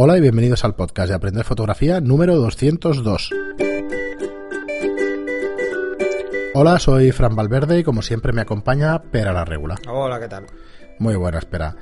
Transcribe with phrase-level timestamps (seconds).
[0.00, 3.30] Hola y bienvenidos al podcast de Aprender Fotografía número 202.
[6.54, 9.74] Hola, soy Fran Valverde y como siempre me acompaña Pera la Regula.
[9.88, 10.46] Hola, ¿qué tal?
[11.00, 11.74] Muy buena, espera.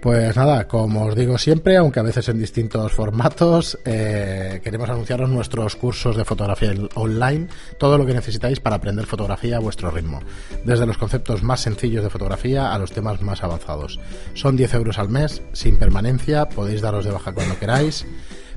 [0.00, 5.28] Pues nada, como os digo siempre, aunque a veces en distintos formatos, eh, queremos anunciaros
[5.28, 10.20] nuestros cursos de fotografía online, todo lo que necesitáis para aprender fotografía a vuestro ritmo,
[10.64, 13.98] desde los conceptos más sencillos de fotografía a los temas más avanzados.
[14.34, 18.06] Son 10 euros al mes, sin permanencia, podéis daros de baja cuando queráis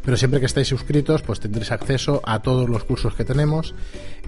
[0.04, 3.74] pero siempre que estéis suscritos pues tendréis acceso a todos los cursos que tenemos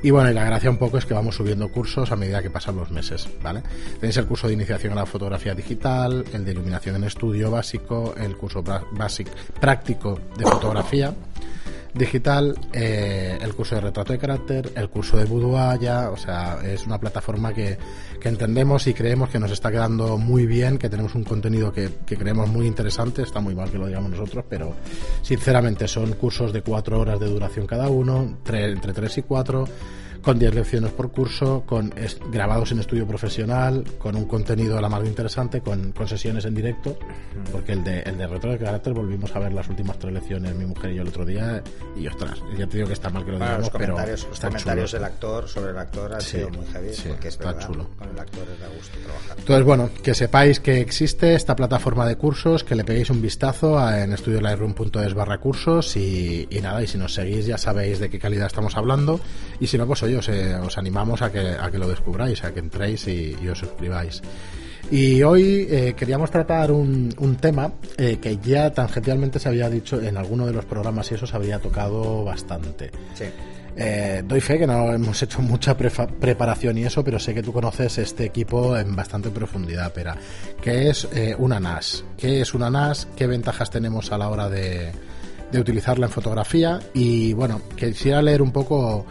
[0.02, 2.49] y bueno, y la gracia un poco es que vamos subiendo cursos a medida que
[2.49, 3.63] pasan los meses, ¿vale?
[3.99, 8.13] Tenéis el curso de iniciación a la fotografía digital, el de iluminación en estudio básico,
[8.17, 8.61] el curso
[8.91, 11.13] básico práctico de fotografía
[11.93, 16.59] digital, eh, el curso de retrato de carácter, el curso de boudoir ya, o sea,
[16.63, 17.77] es una plataforma que,
[18.19, 21.89] que, entendemos y creemos que nos está quedando muy bien, que tenemos un contenido que,
[22.05, 24.73] que, creemos muy interesante, está muy mal que lo digamos nosotros, pero
[25.21, 29.66] sinceramente son cursos de cuatro horas de duración cada uno, entre tres y cuatro
[30.23, 31.93] con 10 lecciones por curso, con
[32.31, 36.55] grabados en estudio profesional, con un contenido a la más interesante, con, con, sesiones en
[36.55, 36.97] directo,
[37.52, 40.55] porque el de, el de retro de carácter volvimos a ver las últimas tres lecciones,
[40.55, 41.61] mi mujer y yo el otro día,
[41.97, 44.91] y ostras, ya te digo que está mal que lo digamos, los pero los comentarios
[44.93, 47.67] del actor sobre el actor han sí, sido muy heavy, sí, porque es está verdad,
[47.67, 47.89] chulo.
[47.97, 49.39] con el actor es de gusto trabajar.
[49.39, 53.77] Entonces, bueno, que sepáis que existe esta plataforma de cursos, que le peguéis un vistazo
[53.77, 58.09] a, en estudiolightroom.es barra cursos y, y nada, y si nos seguís ya sabéis de
[58.09, 59.19] qué calidad estamos hablando,
[59.59, 62.44] y si no, pues oye, os, eh, os animamos a que, a que lo descubráis,
[62.44, 64.22] a que entréis y, y os suscribáis.
[64.92, 70.02] Y hoy eh, queríamos tratar un, un tema eh, que ya tangencialmente se había dicho
[70.02, 72.92] en alguno de los programas y eso se había tocado bastante.
[73.16, 73.25] Sí.
[73.75, 77.52] Eh, doy fe que no hemos hecho mucha preparación y eso, pero sé que tú
[77.52, 80.16] conoces este equipo en bastante profundidad, Pera.
[80.61, 81.08] ¿Qué es
[81.39, 82.03] una NAS?
[82.16, 83.08] ¿Qué es una NAS?
[83.16, 84.92] ¿Qué ventajas tenemos a la hora de,
[85.52, 86.80] de utilizarla en fotografía?
[86.94, 89.08] Y bueno, quisiera leer un poco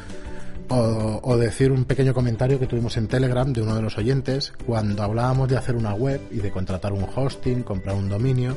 [0.69, 4.53] o, o, decir un pequeño comentario que tuvimos en Telegram de uno de los oyentes
[4.67, 8.57] cuando hablábamos de hacer una web y de contratar un hosting, comprar un dominio.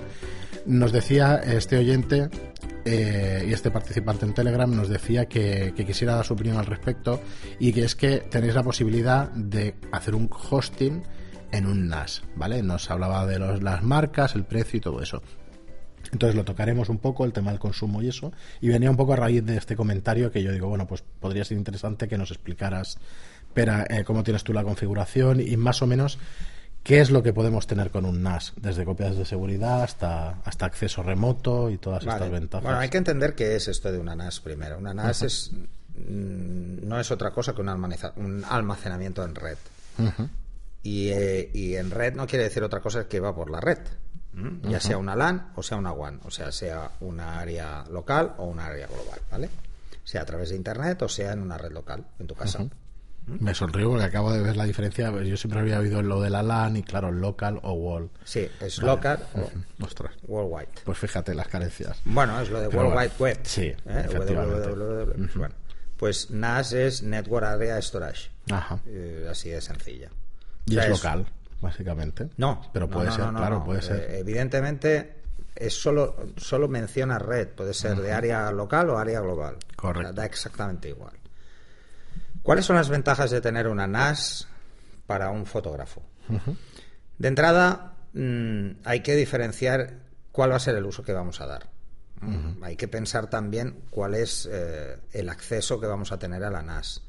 [0.66, 2.30] Nos decía este oyente
[2.86, 6.66] eh, y este participante en Telegram nos decía que, que, quisiera dar su opinión al
[6.66, 7.22] respecto
[7.60, 11.04] y que es que tenéis la posibilidad de hacer un hosting
[11.52, 12.62] en un NAS, ¿vale?
[12.62, 15.22] Nos hablaba de los, las marcas, el precio y todo eso.
[16.12, 18.32] Entonces lo tocaremos un poco, el tema del consumo y eso.
[18.62, 21.46] Y venía un poco a raíz de este comentario que yo digo, bueno, pues podría
[21.46, 22.98] ser interesante que nos explicaras,
[23.54, 26.20] Pera, eh, cómo tienes tú la configuración y más o menos
[26.84, 30.68] qué es lo que podemos tener con un NAS, desde copias de seguridad hasta, hasta
[30.68, 32.18] acceso remoto y todas vale.
[32.18, 32.64] estas ventajas.
[32.64, 34.78] Bueno, hay que entender qué es esto de una NAS primero.
[34.78, 39.58] Una NAS es, mm, no es otra cosa que un, un almacenamiento en red.
[40.84, 43.80] Y, eh, y en red no quiere decir otra cosa que va por la red.
[44.36, 44.70] ¿Mm?
[44.70, 48.46] ya sea una LAN o sea una WAN, o sea, sea una área local o
[48.46, 49.50] una área global, ¿vale?
[50.04, 52.62] Sea a través de internet o sea en una red local, en tu casa.
[52.62, 53.40] Uh -huh.
[53.40, 55.10] Me sonrío porque acabo de ver la diferencia.
[55.24, 58.12] Yo siempre había oído lo de la LAN y claro, local o wall.
[58.24, 58.92] Sí, es vale.
[58.92, 59.84] local o.
[59.84, 60.12] Ostras.
[60.28, 60.70] worldwide.
[60.84, 62.00] Pues fíjate las carencias.
[62.06, 63.40] Bueno, es lo de World Wide Web.
[63.42, 63.78] Sí, ¿eh?
[63.86, 64.70] efectivamente.
[64.70, 65.38] Uh -huh.
[65.38, 65.56] Bueno,
[65.98, 68.30] pues NAS es Network Area Storage.
[68.52, 68.80] Ajá.
[68.86, 70.12] Eh, así de sencilla.
[70.68, 71.26] Y o sea, es local
[71.62, 72.30] básicamente.
[72.38, 74.12] No, pero puede no, ser, no, claro, puede ser.
[74.16, 75.16] Evidentemente
[75.56, 78.02] es solo solo menciona red, puede ser uh -huh.
[78.02, 79.58] de área local o área global.
[79.76, 80.14] Correcto.
[80.14, 81.14] Da exactamente igual.
[82.44, 84.48] ¿Cuáles son las ventajas de tener una NAS
[85.08, 86.02] para un fotógrafo?
[86.30, 86.58] Uh -huh.
[87.18, 89.94] De entrada, mmm, hay que diferenciar
[90.32, 91.70] cuál va a ser el uso que vamos a dar.
[92.22, 92.66] Uh -huh.
[92.66, 96.62] Hay que pensar también cuál es eh, el acceso que vamos a tener a la
[96.62, 97.02] NAS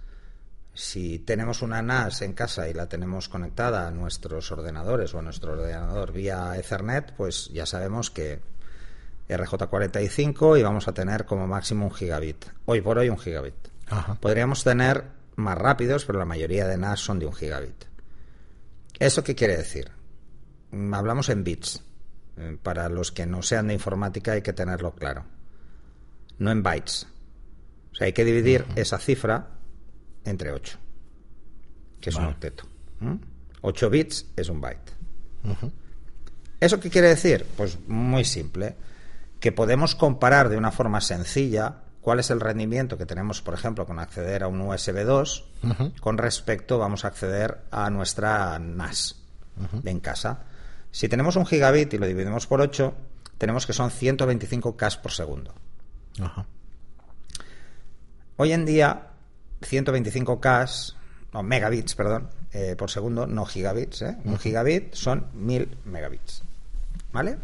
[0.77, 5.23] si tenemos una NAS en casa y la tenemos conectada a nuestros ordenadores o a
[5.23, 8.41] nuestro ordenador vía Ethernet, pues ya sabemos que
[9.27, 12.45] RJ45 y vamos a tener como máximo un gigabit.
[12.67, 13.55] Hoy por hoy un gigabit.
[13.89, 14.17] Ajá.
[14.17, 15.05] Podríamos tener
[15.37, 17.87] más rápidos, pero la mayoría de NAS son de un gigabit.
[18.99, 19.91] ¿Eso qué quiere decir?
[20.93, 21.83] Hablamos en bits.
[22.63, 25.25] Para los que no sean de informática hay que tenerlo claro.
[26.39, 27.07] No en bytes.
[27.93, 29.56] O sea, hay que dividir esa cifra
[30.27, 30.79] entre 8,
[32.01, 32.29] que es vale.
[32.29, 32.65] un octeto.
[33.01, 33.15] ¿Mm?
[33.63, 34.93] 8 bits es un byte.
[35.45, 35.73] Uh -huh.
[36.61, 37.47] ¿Eso qué quiere decir?
[37.57, 38.77] Pues muy simple,
[39.41, 43.85] que podemos comparar de una forma sencilla cuál es el rendimiento que tenemos, por ejemplo,
[43.87, 46.01] con acceder a un USB 2 uh -huh.
[46.01, 49.17] con respecto, vamos a acceder a nuestra NAS
[49.57, 49.83] uh -huh.
[49.83, 50.45] de en casa.
[50.91, 52.95] Si tenemos un gigabit y lo dividimos por 8,
[53.39, 55.55] tenemos que son 125 K por segundo.
[58.37, 59.11] Hoy en día
[59.71, 60.95] 125K,
[61.33, 64.03] no, megabits, perdón, eh, por segundo, no gigabits.
[64.03, 64.17] ¿eh?
[64.25, 66.43] Un gigabit son 1000 megabits.
[67.13, 67.39] ¿Vale?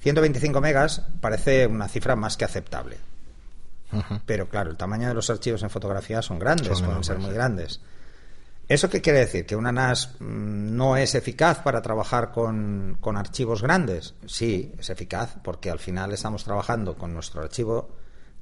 [0.00, 2.96] 125 megas parece una cifra más que aceptable.
[4.24, 7.80] Pero claro, el tamaño de los archivos en fotografía son grandes, pueden ser muy grandes.
[8.66, 9.44] ¿Eso qué quiere decir?
[9.44, 14.14] ¿Que una NAS mm, no es eficaz para trabajar con, con, archivos grandes?
[14.24, 17.90] Sí, es eficaz porque al final estamos trabajando con nuestro archivo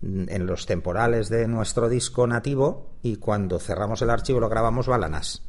[0.02, 4.97] en los temporales de nuestro disco nativo y cuando cerramos el archivo lo grabamos va
[4.97, 5.43] a la NAS.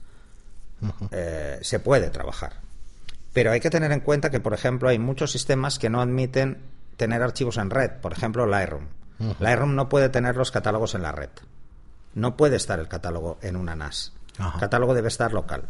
[1.12, 2.53] Eh, se puede trabajar.
[3.33, 6.63] Pero hay que tener en cuenta que, por ejemplo, hay muchos sistemas que no admiten
[6.98, 7.92] tener archivos en red.
[8.01, 8.88] Por ejemplo, Lightroom.
[9.39, 11.30] Lightroom no puede tener los catálogos en la red.
[12.13, 14.13] No puede estar el catálogo en una NAS.
[14.38, 15.69] El catálogo debe estar local.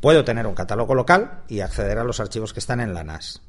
[0.00, 3.42] Puedo tener un catálogo local y acceder a los archivos que están en la NAS.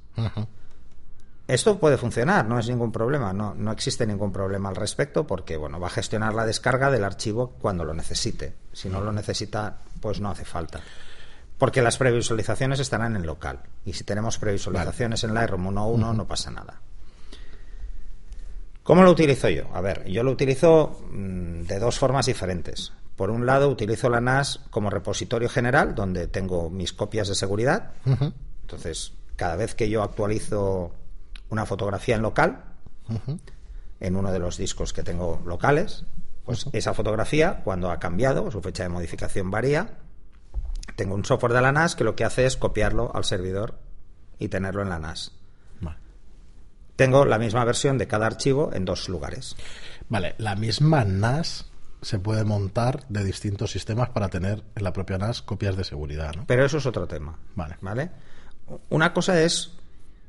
[1.48, 5.56] Esto puede funcionar, no es ningún problema, no, no existe ningún problema al respecto porque
[5.56, 8.54] bueno, va a gestionar la descarga del archivo cuando lo necesite.
[8.74, 10.82] Si no lo necesita, pues no hace falta.
[11.58, 13.62] Porque las previsualizaciones estarán en local.
[13.86, 16.82] Y si tenemos previsualizaciones en Lightroom 1.1, no pasa nada.
[18.84, 19.68] ¿Cómo lo utilizo yo?
[19.74, 22.92] A ver, yo lo utilizo mm, de dos formas diferentes.
[23.16, 27.94] Por un lado, utilizo la NAS como repositorio general, donde tengo mis copias de seguridad.
[28.62, 30.94] Entonces, cada vez que yo actualizo
[31.50, 32.64] una fotografía en local,
[34.00, 36.06] en uno de los discos que tengo locales,
[36.46, 39.98] pues esa fotografía, cuando ha cambiado, su fecha de modificación varía,
[40.96, 43.80] tengo un software de la NAS que lo que hace es copiarlo al servidor
[44.40, 45.34] y tenerlo en la NAS.
[46.96, 49.56] Tengo la misma versión de cada archivo en dos lugares.
[50.10, 51.70] Vale, la misma NAS
[52.02, 56.34] se puede montar de distintos sistemas para tener en la propia NAS copias de seguridad,
[56.36, 56.46] ¿no?
[56.48, 57.38] Pero eso es otro tema.
[57.56, 57.78] Vale.
[57.82, 58.10] ¿Vale?
[58.90, 59.77] Una cosa es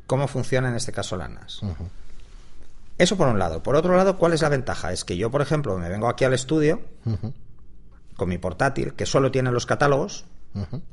[0.08, 1.60] cómo funciona en este caso la NAS.
[2.96, 3.62] Eso por un lado.
[3.62, 4.93] Por otro lado, ¿cuál es la ventaja?
[4.93, 6.81] Es que yo, por ejemplo, me vengo aquí al estudio
[8.16, 10.25] con mi portátil, que solo tiene los catálogos,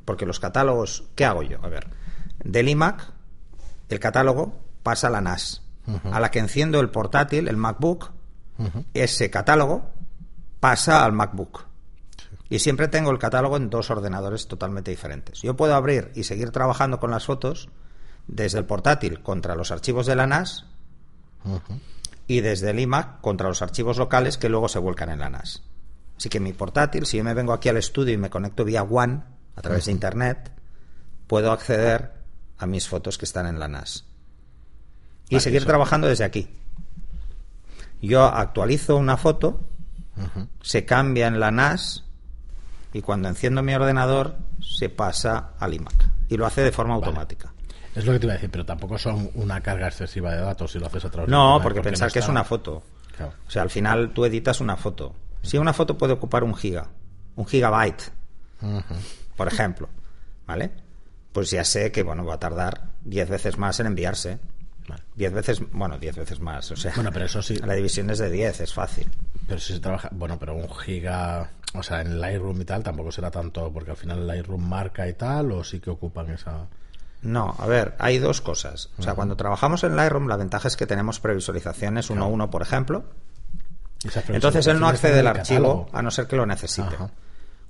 [0.04, 1.58] porque los catálogos, ¿qué hago yo?
[1.64, 1.88] A ver,
[2.44, 3.10] del iMac,
[3.88, 5.62] el catálogo pasa a la NAS
[6.10, 8.10] a la que enciendo el portátil, el MacBook,
[8.94, 9.90] ese catálogo
[10.60, 11.64] pasa al MacBook.
[12.48, 15.40] Y siempre tengo el catálogo en dos ordenadores totalmente diferentes.
[15.42, 17.68] Yo puedo abrir y seguir trabajando con las fotos
[18.28, 20.64] desde el portátil contra los archivos de la NAS
[22.26, 25.62] y desde el iMac contra los archivos locales que luego se vuelcan en la NAS.
[26.16, 28.82] Así que mi portátil, si yo me vengo aquí al estudio y me conecto vía
[28.82, 29.22] One
[29.54, 30.50] a través de Internet,
[31.26, 32.12] puedo acceder
[32.58, 34.04] a mis fotos que están en la NAS
[35.28, 36.48] y seguir trabajando desde aquí.
[38.00, 39.60] Yo actualizo una foto,
[40.62, 42.04] se cambia en la NAS
[42.92, 47.52] y cuando enciendo mi ordenador se pasa al iMac y lo hace de forma automática.
[47.96, 50.70] Es lo que te iba a decir, pero tampoco son una carga excesiva de datos
[50.70, 52.82] si lo haces a través no, porque, pensar que es una foto.
[53.18, 55.14] O sea, al final tú editas una foto.
[55.42, 56.88] Si una foto puede ocupar un giga,
[57.36, 58.12] un gigabyte,
[59.34, 59.88] por ejemplo,
[60.46, 60.70] ¿vale?
[61.32, 64.38] Pues ya sé que bueno va a tardar 10 veces más en enviarse.
[65.14, 66.70] Diez veces, bueno, diez veces más.
[66.70, 67.56] O sea, bueno, pero eso sí.
[67.56, 69.10] La división es de 10, es fácil.
[69.46, 73.10] Pero si se trabaja, bueno, pero un giga, o sea, en Lightroom y tal tampoco
[73.10, 76.68] será tanto, porque al final Lightroom marca y tal, o sí que ocupan esa.
[77.26, 78.90] No, a ver, hay dos cosas.
[78.98, 82.50] O sea, cuando trabajamos en Lightroom, la ventaja es que tenemos previsualizaciones 1 a 1,
[82.50, 83.04] por ejemplo.
[84.28, 86.96] Entonces él no accede al archivo a no ser que lo necesite.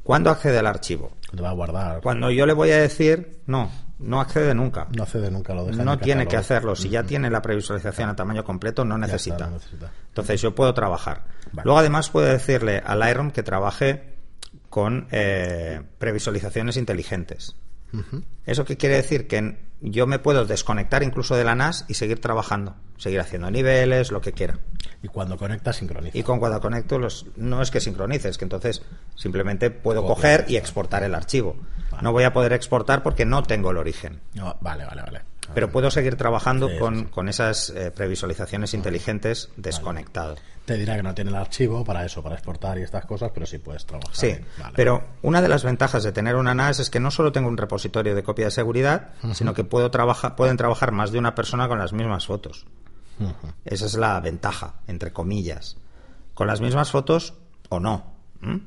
[0.03, 1.13] ¿Cuándo accede al archivo?
[1.27, 2.01] Cuando va a guardar.
[2.01, 4.87] Cuando yo le voy a decir, no, no accede nunca.
[4.95, 6.77] No accede nunca, lo deja No tiene que hacerlo.
[6.77, 9.51] Si ya tiene la previsualización a tamaño completo, no necesita.
[10.09, 11.25] Entonces yo puedo trabajar.
[11.65, 14.17] Luego además puedo decirle al Lightroom que trabaje
[14.69, 17.57] con eh, previsualizaciones inteligentes.
[18.45, 19.27] ¿Eso qué quiere decir?
[19.27, 24.11] Que yo me puedo desconectar incluso de la NAS y seguir trabajando, seguir haciendo niveles,
[24.11, 24.59] lo que quiera.
[25.03, 26.17] Y cuando conecta, sincroniza.
[26.17, 28.83] Y con cuando conecto, los, no es que sincronice, es que entonces
[29.15, 31.57] simplemente puedo coger y exportar el archivo.
[32.03, 34.21] No voy a poder exportar porque no tengo el origen.
[34.61, 35.23] vale, vale, vale.
[35.55, 40.37] Pero puedo seguir trabajando con, esas eh, previsualizaciones inteligentes desconectado.
[40.65, 43.47] Te dirá que no tiene el archivo para eso, para exportar y estas cosas, pero
[43.47, 44.15] sí puedes trabajar.
[44.15, 44.37] Sí,
[44.75, 47.57] pero una de las ventajas de tener una NAS es que no solo tengo un
[47.57, 51.69] repositorio de copia de seguridad, sino que puedo trabajar, pueden trabajar más de una persona
[51.69, 52.67] con las mismas fotos.
[53.65, 55.77] Esa es la ventaja, entre comillas.
[56.35, 57.35] Con las mismas fotos
[57.69, 58.17] o no,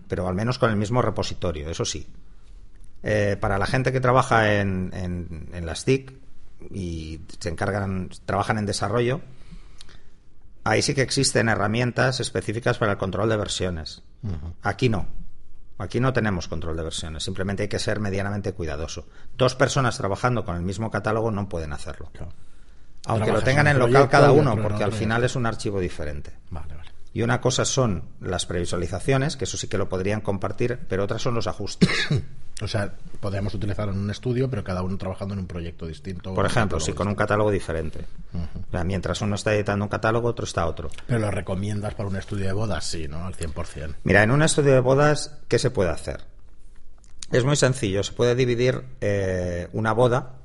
[0.07, 2.07] pero al menos con el mismo repositorio, eso sí.
[3.01, 6.11] Eh, para la gente que trabaja en, en, las TIC
[6.71, 9.21] y se encargan, trabajan en desarrollo,
[10.63, 14.03] ahí sí que existen herramientas específicas para el control de versiones.
[14.61, 15.07] Aquí no.
[15.77, 19.07] Aquí no tenemos control de versiones, simplemente hay que ser medianamente cuidadoso.
[19.37, 22.11] Dos personas trabajando con el mismo catálogo no pueden hacerlo.
[23.05, 26.33] Aunque lo tengan en local cada uno, porque al final es un archivo diferente.
[27.13, 31.21] Y una cosa son las previsualizaciones, que eso sí que lo podrían compartir, pero otras
[31.21, 31.89] son los ajustes.
[32.61, 36.33] O sea, podríamos utilizarlo en un estudio, pero cada uno trabajando en un proyecto distinto.
[36.33, 38.05] Por ejemplo, sí, con un catálogo diferente.
[38.33, 40.89] O sea, mientras uno está editando un catálogo, otro está otro.
[41.07, 43.25] Pero lo recomiendas para un estudio de bodas, sí, ¿no?
[43.25, 43.95] Al 100%.
[44.03, 46.25] Mira, en un estudio de bodas, ¿qué se puede hacer?
[47.31, 48.03] Es muy sencillo.
[48.03, 50.35] Se puede dividir eh, una boda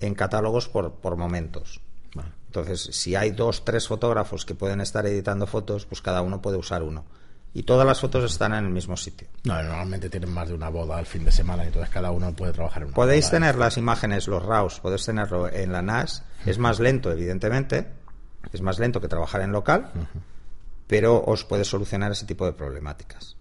[0.00, 1.80] en catálogos por, por momentos.
[2.14, 2.28] Vale.
[2.46, 6.58] Entonces, si hay dos, tres fotógrafos que pueden estar editando fotos, pues cada uno puede
[6.58, 7.04] usar uno.
[7.54, 9.28] Y todas las fotos están en el mismo sitio.
[9.44, 12.34] No, normalmente tienen más de una boda al fin de semana, y entonces cada uno
[12.34, 13.30] puede trabajar en una Podéis boda.
[13.32, 16.24] tener las imágenes, los RAWs, podéis tenerlo en la NAS.
[16.46, 17.88] Es más lento, evidentemente.
[18.52, 19.90] Es más lento que trabajar en local,
[20.86, 23.36] pero os puede solucionar ese tipo de problemáticas.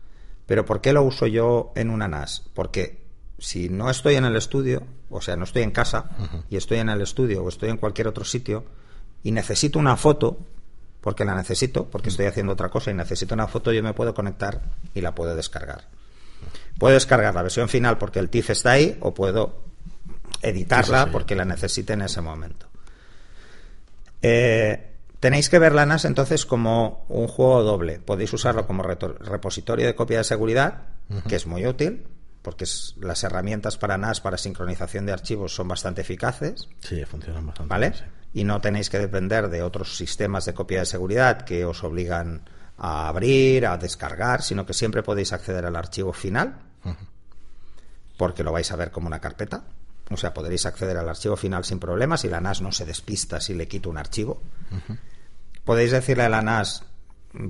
[0.46, 2.44] Pero ¿por qué lo uso yo en una NAS?
[2.54, 3.00] Porque
[3.41, 6.12] si no estoy en el estudio, o sea, no estoy en casa
[6.48, 8.63] y estoy en el estudio o estoy en cualquier otro sitio
[9.24, 10.38] y necesito una foto,
[11.01, 14.13] porque la necesito, porque estoy haciendo otra cosa y necesito una foto, yo me puedo
[14.13, 14.62] conectar
[14.93, 15.88] y la puedo descargar.
[16.77, 19.63] Puedo descargar la versión final porque el TIFF está ahí o puedo
[20.43, 22.67] editarla Sí, porque la necesite en ese momento.
[24.21, 27.98] Eh, tenéis que ver la NAS entonces como un juego doble.
[27.98, 30.83] Podéis usarlo como repositorio de copia de seguridad,
[31.27, 32.05] que es muy útil,
[32.41, 36.67] porque es- las herramientas para NAS, para sincronización de archivos, son bastante eficaces.
[36.79, 37.69] Sí, funcionan bastante.
[37.69, 37.89] ¿vale?
[37.91, 38.10] bien, sí.
[38.33, 42.48] Y no tenéis que depender de otros sistemas de copia de seguridad que os obligan
[42.77, 46.55] a abrir, a descargar, sino que siempre podéis acceder al archivo final,
[48.17, 49.63] porque lo vais a ver como una carpeta.
[50.10, 53.39] O sea, podréis acceder al archivo final sin problemas y la NAS no se despista
[53.39, 54.41] si le quito un archivo.
[55.63, 56.83] Podéis decirle a la NAS,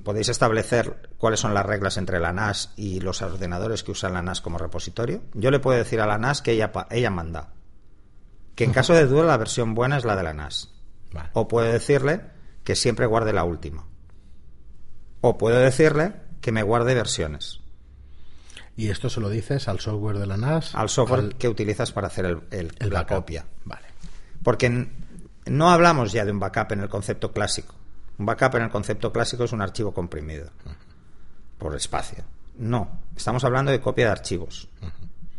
[0.04, 4.22] podéis establecer cuáles son las reglas entre la NAS y los ordenadores que usan la
[4.22, 5.24] NAS como repositorio.
[5.34, 7.54] Yo le puedo decir a la NAS que ella, ella manda.
[8.56, 10.74] Que en caso de duda la versión buena es la de la NAS.
[11.14, 11.30] Vale.
[11.34, 12.22] O puedo decirle
[12.64, 13.86] que siempre guarde la última.
[15.22, 17.60] O puedo decirle que me guarde versiones.
[18.76, 20.74] Y esto se lo dices al software de la NAS.
[20.76, 23.18] Al software al- que utilizas para hacer el, el- el la backup.
[23.18, 23.46] copia.
[23.66, 23.88] Vale.
[24.44, 24.90] Porque
[25.48, 27.76] no hablamos ya de un backup en el concepto clásico.
[28.18, 30.50] Un backup en el concepto clásico es un archivo comprimido
[31.58, 32.24] por espacio.
[32.58, 34.68] No, estamos hablando de copia de archivos.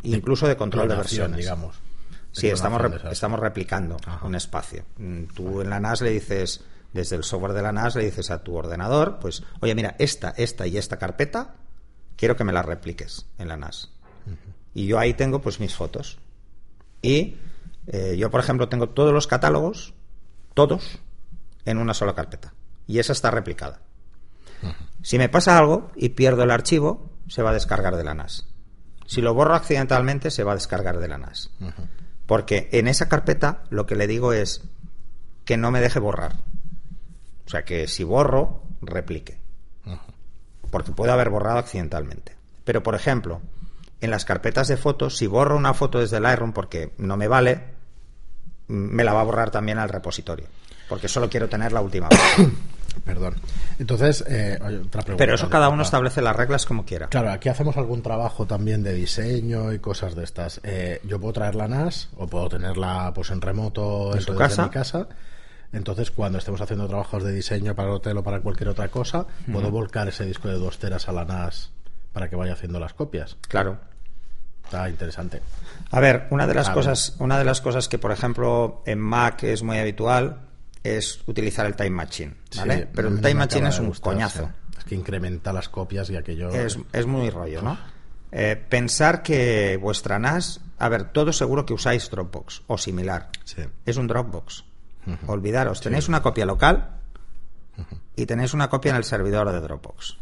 [0.03, 1.37] Incluso de control de versiones.
[1.37, 1.75] digamos.
[1.77, 1.93] De
[2.31, 4.25] Sí, estamos, estamos replicando Ajá.
[4.25, 4.83] un espacio.
[4.97, 8.31] Mm, Tú en la NAS le dices, desde el software de la NAS le dices
[8.31, 11.55] a tu ordenador, pues, oye, mira, esta, esta y esta carpeta,
[12.17, 13.91] quiero que me la repliques en la NAS.
[14.73, 16.17] Y yo ahí tengo pues mis fotos.
[17.03, 17.37] Y
[17.87, 19.93] eh, yo, por ejemplo, tengo todos los catálogos,
[20.55, 20.97] todos,
[21.65, 22.53] en una sola carpeta.
[22.87, 23.81] Y esa está replicada.
[25.01, 28.47] Si me pasa algo y pierdo el archivo, se va a descargar de la NAS.
[29.05, 31.51] Si lo borro accidentalmente, se va a descargar de la NAS.
[32.25, 34.61] Porque en esa carpeta lo que le digo es
[35.45, 36.37] que no me deje borrar.
[37.45, 39.39] O sea, que si borro, replique.
[40.71, 42.35] Porque puede haber borrado accidentalmente.
[42.63, 43.41] Pero, por ejemplo,
[43.99, 47.63] en las carpetas de fotos, si borro una foto desde Lightroom porque no me vale,
[48.67, 50.47] me la va a borrar también al repositorio.
[50.93, 52.07] Porque solo quiero tener la última.
[53.03, 53.33] Perdón.
[53.79, 55.15] Entonces, eh, otra pregunta.
[55.17, 57.07] Pero eso cada uno establece las reglas como quiera.
[57.07, 60.61] Claro, aquí hacemos algún trabajo también de diseño y cosas de estas.
[60.63, 64.65] Eh, yo puedo traer la NAS o puedo tenerla pues en remoto ¿En tu casa?
[64.65, 65.07] mi casa.
[65.71, 69.25] Entonces, cuando estemos haciendo trabajos de diseño para el hotel o para cualquier otra cosa,
[69.51, 71.71] puedo volcar ese disco de dos teras a la NAS
[72.11, 73.35] para que vaya haciendo las copias.
[73.47, 73.79] Claro.
[74.63, 75.41] Está interesante.
[75.89, 76.75] A ver, una de las A ver.
[76.75, 80.52] cosas, una de las cosas que, por ejemplo, en Mac es muy habitual
[80.83, 82.77] es utilizar el Time Machine, ¿vale?
[82.81, 84.45] Sí, Pero el Time Machine es un gustar, coñazo.
[84.45, 84.77] sí.
[84.79, 86.49] Es que incrementa las copias y aquello.
[86.49, 87.77] Es, es muy rollo, ¿no?
[88.31, 93.29] Eh, pensar que vuestra NAS, a ver, todos seguro que usáis Dropbox o similar.
[93.45, 93.61] Sí.
[93.85, 94.65] Es un Dropbox.
[95.27, 97.01] Olvidaros, tenéis una copia local
[98.15, 100.17] y tenéis una copia en el servidor de Dropbox.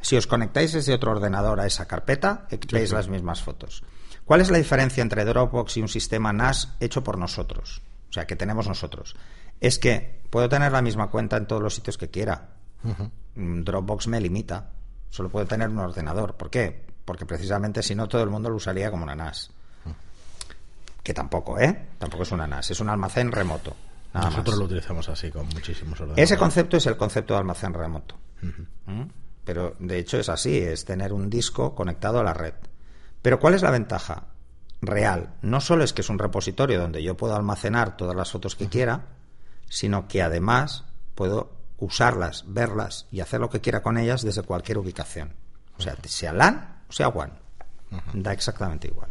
[0.00, 3.82] Si os conectáis desde otro ordenador a esa carpeta, eh, veis las mismas fotos.
[4.24, 7.82] ¿Cuál es la diferencia entre Dropbox y un sistema NAS hecho por nosotros?
[8.10, 9.16] O sea, que tenemos nosotros.
[9.60, 12.48] Es que puedo tener la misma cuenta en todos los sitios que quiera.
[13.34, 14.70] Mm, Dropbox me limita.
[15.10, 16.34] Solo puedo tener un ordenador.
[16.36, 16.84] ¿Por qué?
[17.04, 19.50] Porque precisamente si no todo el mundo lo usaría como una NAS.
[21.02, 21.88] Que tampoco, ¿eh?
[21.98, 23.74] Tampoco es una NAS, es un almacén remoto.
[24.12, 24.58] Nada Nosotros más.
[24.58, 26.24] lo utilizamos así con muchísimos ordenadores.
[26.30, 28.16] Ese concepto es el concepto de almacén remoto.
[28.86, 29.02] ¿Mm?
[29.44, 32.54] Pero de hecho es así, es tener un disco conectado a la red.
[33.22, 34.24] Pero ¿cuál es la ventaja
[34.82, 35.34] real?
[35.42, 38.68] No solo es que es un repositorio donde yo puedo almacenar todas las fotos que
[38.68, 39.06] quiera,
[39.70, 40.84] sino que además
[41.14, 45.32] puedo usarlas, verlas y hacer lo que quiera con ellas desde cualquier ubicación.
[45.78, 47.32] O sea, sea LAN o sea WAN.
[48.12, 49.10] Da exactamente igual.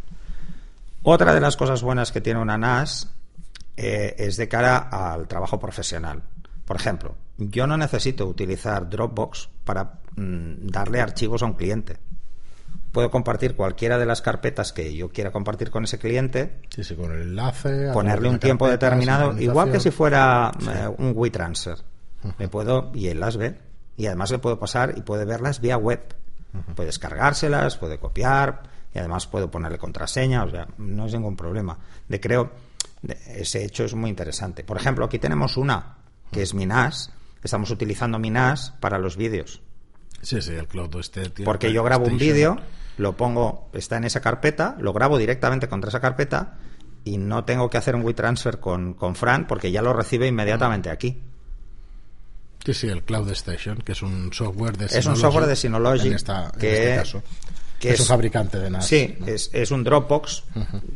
[1.02, 3.10] Otra de las cosas buenas que tiene una NAS
[3.76, 6.22] eh, es de cara al trabajo profesional.
[6.66, 11.98] Por ejemplo, yo no necesito utilizar Dropbox para mm, darle archivos a un cliente.
[12.92, 16.62] Puedo compartir cualquiera de las carpetas que yo quiera compartir con ese cliente.
[16.70, 17.92] Sí, sí, con el enlace.
[17.94, 21.78] Ponerle un tiempo determinado, igual que si fuera eh, un WeTransfer.
[22.38, 23.58] Me puedo, y él las ve,
[23.96, 26.16] y además le puedo pasar y puede verlas vía web.
[26.76, 31.78] Puede descargárselas, puede copiar, y además puedo ponerle contraseña, o sea, no es ningún problema.
[32.08, 32.52] De creo,
[33.28, 34.64] ese hecho es muy interesante.
[34.64, 35.98] Por ejemplo, aquí tenemos una,
[36.32, 37.12] que es Minas.
[37.44, 39.62] Estamos utilizando Minas para los vídeos.
[40.22, 41.30] Sí, sí, el cloud este.
[41.46, 42.58] Porque yo grabo un vídeo
[43.00, 46.58] lo pongo, está en esa carpeta, lo grabo directamente contra esa carpeta
[47.06, 50.90] y no tengo que hacer un WeTransfer con, con Fran porque ya lo recibe inmediatamente
[50.90, 51.18] aquí.
[52.66, 56.10] Sí, sí, el Cloud Station, que es un software de Es un software de Synology
[56.60, 57.22] que, este
[57.80, 58.86] que es, un fabricante de NAS.
[58.86, 60.44] Sí, es, es, un Dropbox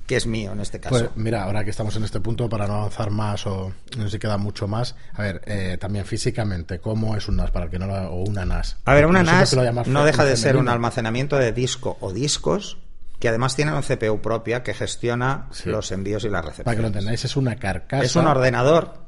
[0.05, 0.95] que es mío en este caso.
[0.95, 4.11] Pues mira, ahora que estamos en este punto, para no avanzar más o no sé
[4.11, 7.71] si queda mucho más, a ver, eh, también físicamente, ¿cómo es un NAS para el
[7.71, 8.77] que no lo, o una NAS?
[8.85, 9.55] A ver, una NAS
[9.87, 12.77] no deja de ser un almacenamiento de disco o discos
[13.19, 16.65] que además tiene una CPU propia que gestiona los envíos y las recepciones.
[16.65, 18.03] Para que lo entendáis, es una carcasa.
[18.03, 19.02] Es un ordenador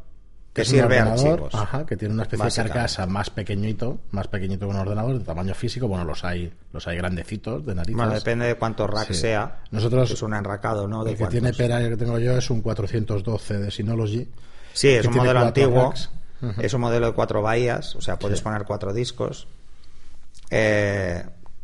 [0.55, 1.53] que sirve a archivos.
[1.53, 5.25] Ajá, que tiene una especie de carcasa más pequeñito, más pequeñito que un ordenador, de
[5.25, 5.89] tamaño físico.
[5.89, 7.97] Bueno, los hay, los hay grandecitos, de narices.
[7.97, 9.59] Bueno, depende de cuánto rack sea.
[9.71, 11.03] Nosotros, es un enracado, ¿no?
[11.03, 14.29] De el que tiene pera que tengo yo es un 412 de Synology.
[14.71, 15.93] Sí, es un modelo antiguo.
[16.57, 19.49] Es un modelo de cuatro bahías, o sea, puedes poner cuatro discos.
[20.49, 21.21] Eh,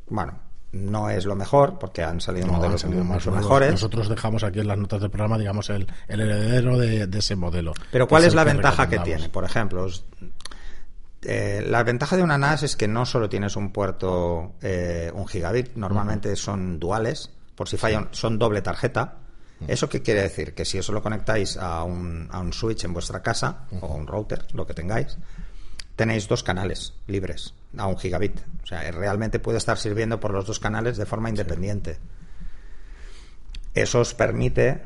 [0.09, 0.37] bueno,
[0.71, 3.71] no es lo mejor porque han salido modelos mucho mejores.
[3.71, 7.73] Nosotros dejamos aquí en las notas del programa, digamos, el, heredero de, ese modelo.
[7.91, 9.29] Pero ¿cuál es, la ventaja que tiene?
[9.29, 9.87] Por ejemplo,
[11.23, 15.27] eh, la ventaja de una NAS es que no solo tienes un puerto, eh, un
[15.27, 19.17] gigabit, normalmente son duales, por si fallan, son doble tarjeta.
[19.67, 20.55] ¿Eso qué quiere decir?
[20.55, 24.07] Que si eso lo conectáis a un, a un switch en vuestra casa o un
[24.07, 25.19] router, lo que tengáis,
[25.95, 28.39] tenéis dos canales libres a un gigabit.
[28.63, 31.97] O sea, realmente puede estar sirviendo por los dos canales de forma independiente.
[33.73, 34.81] Eso os permite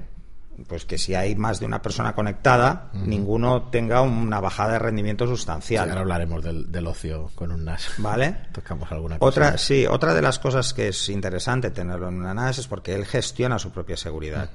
[0.68, 5.28] pues que si hay más de una persona conectada, ninguno tenga una bajada de rendimiento
[5.28, 5.90] sustancial.
[5.90, 7.96] ahora hablaremos del, ocio con un NAS.
[7.98, 8.38] ¿Vale?
[8.54, 9.28] Tocamos alguna cosa.
[9.30, 12.96] Otra, sí, otra de las cosas que es interesante tenerlo en una NAS es porque
[12.96, 14.50] él gestiona su propia seguridad.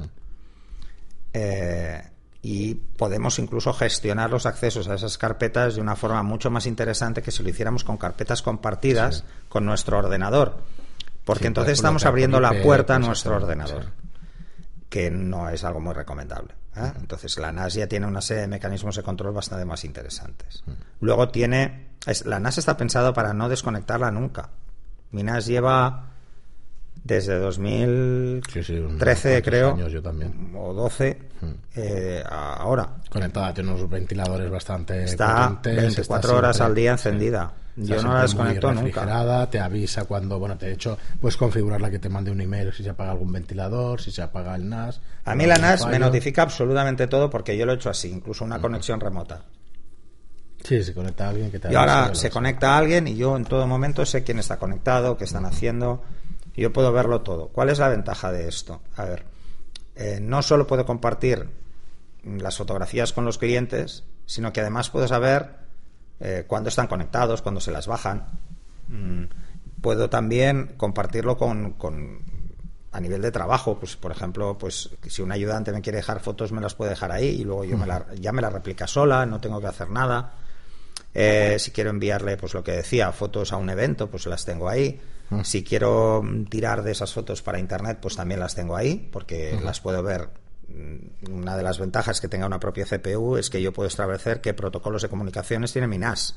[1.35, 2.03] eh,
[2.43, 7.23] y podemos incluso gestionar los accesos a esas carpetas de una forma mucho más interesante
[7.23, 10.63] que si lo hiciéramos con carpetas compartidas con nuestro ordenador.
[11.25, 13.87] Porque entonces estamos abriendo la puerta a nuestro ordenador,
[14.89, 16.55] que no es algo muy recomendable.
[16.77, 16.93] ¿eh?
[16.99, 20.65] Entonces la NAS ya tiene una serie de mecanismos de control bastante más interesantes.
[21.01, 21.91] Luego tiene...
[22.25, 24.49] la NAS está pensado para no desconectarla nunca.
[25.11, 26.10] Mi NAS lleva
[27.03, 29.77] desde 2013 creo
[30.55, 31.47] o 12 hmm.
[31.77, 32.97] eh, ahora.
[33.09, 37.53] Conectada tiene unos ventiladores bastante está 24 horas al día encendida.
[37.77, 39.49] yo no la desconecto nunca.
[39.51, 42.83] te avisa cuando bueno te he hecho puedes configurarla que te mande un email si
[42.83, 46.43] se apaga algún ventilador si se apaga el NAS a mí la NAS me notifica
[46.43, 49.43] absolutamente todo porque yo lo he hecho así incluso una conexión remota.
[50.63, 53.37] Sí, se conecta a alguien que te Y ahora se conecta a alguien y yo
[53.37, 56.03] en todo momento sé quién está conectado, qué están haciendo
[56.57, 57.49] yo puedo verlo todo.
[57.49, 58.81] ¿Cuál es la ventaja de esto?
[58.97, 59.25] A ver,
[59.95, 61.49] eh, no solo puedo compartir
[62.25, 65.57] las fotografías con los clientes, sino que además puedo saber
[66.21, 68.27] eh, cuándo están conectados, cuándo se las bajan.
[68.89, 69.25] Mm,
[69.81, 71.75] puedo también compartirlo con,
[72.93, 76.53] a nivel de trabajo, pues por ejemplo, pues si un ayudante me quiere dejar fotos
[76.53, 79.25] me las puede dejar ahí y luego yo me la, ya me la replica sola,
[79.27, 80.35] no tengo que hacer nada.
[81.13, 84.69] Eh, si quiero enviarle, pues lo que decía, fotos a un evento, pues las tengo
[84.69, 85.01] ahí.
[85.45, 89.81] Si quiero tirar de esas fotos para internet, pues también las tengo ahí, porque las
[89.81, 90.29] puedo ver.
[90.69, 94.41] Mm, una de las ventajas que tenga una propia CPU es que yo puedo establecer
[94.41, 96.37] qué protocolos de comunicaciones tiene mi NAS.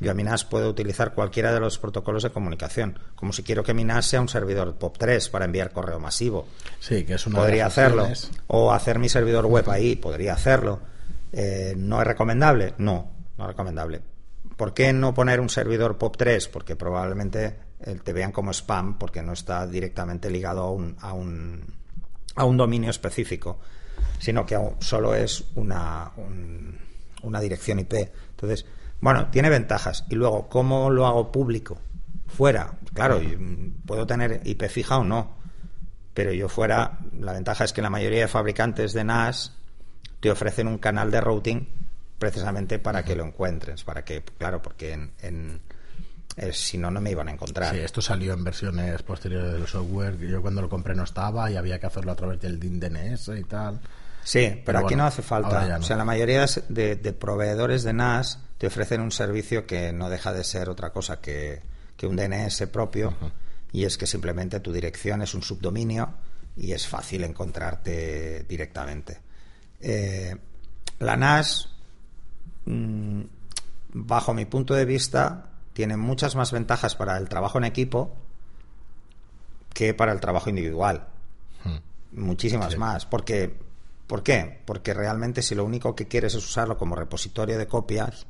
[0.00, 3.64] Yo a mi NAS puedo utilizar cualquiera de los protocolos de comunicación, como si quiero
[3.64, 6.46] que mi NAS sea un servidor POP3 para enviar correo masivo.
[6.78, 8.08] Sí, que es una Podría hacerlo.
[8.46, 10.80] O hacer mi servidor web ahí, podría hacerlo.
[11.32, 12.74] Eh, ¿No es recomendable?
[12.78, 14.00] No, no es recomendable.
[14.56, 16.48] ¿Por qué no poner un servidor POP3?
[16.50, 17.56] Porque probablemente
[18.02, 21.64] te vean como spam porque no está directamente ligado a un, a un,
[22.36, 23.58] a un dominio específico,
[24.18, 26.12] sino que solo es una,
[27.22, 27.94] una dirección IP.
[28.30, 28.66] Entonces,
[29.00, 30.04] bueno, tiene ventajas.
[30.08, 31.78] Y luego, ¿cómo lo hago público?
[32.26, 33.20] Fuera, claro,
[33.84, 35.36] puedo tener IP fija o no,
[36.14, 39.52] pero yo fuera, la ventaja es que la mayoría de fabricantes de NAS
[40.20, 41.68] te ofrecen un canal de routing
[42.18, 45.60] precisamente para que lo encuentres, para que, claro, porque en
[46.36, 47.74] eh, si no, no me iban a encontrar.
[47.74, 50.18] Sí, esto salió en versiones posteriores del software.
[50.18, 53.44] Yo cuando lo compré no estaba y había que hacerlo a través del DNS y
[53.44, 53.80] tal.
[54.24, 55.78] Sí, pero, aquí no hace falta.
[55.78, 60.32] O sea, la mayoría de, proveedores de NAS te ofrecen un servicio que no deja
[60.32, 61.60] de ser otra cosa que,
[62.02, 63.14] un DNS propio.
[63.72, 66.14] y es que simplemente tu dirección es un subdominio
[66.56, 69.18] y es fácil encontrarte directamente.
[69.80, 70.34] Eh,
[70.98, 71.68] la NAS,
[72.66, 73.22] mm,
[73.92, 78.14] bajo mi punto de vista, tiene muchas más ventajas para el trabajo en equipo
[79.72, 81.06] que para el trabajo individual.
[81.64, 81.78] Hmm.
[82.12, 83.06] Muchísimas más.
[83.06, 83.56] Porque,
[84.06, 84.60] ¿Por qué?
[84.66, 88.26] Porque realmente si lo único que quieres es usarlo como repositorio de copias,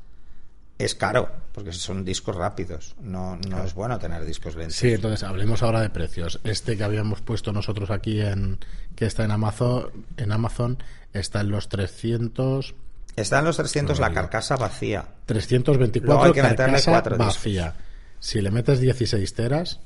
[0.77, 2.95] es caro, porque son discos rápidos.
[3.01, 4.77] No, no es bueno tener discos lentos.
[4.77, 6.39] Sí, entonces hablemos ahora de precios.
[6.43, 8.59] Este que habíamos puesto nosotros aquí, en
[8.95, 10.81] que está en Amazon, en Amazon
[11.13, 12.75] está en los 300.
[13.15, 15.05] Está en los 300 la carcasa vacía.
[15.25, 17.75] 324 hay que carcasa vacía.
[18.19, 19.79] Si le metes 16 teras,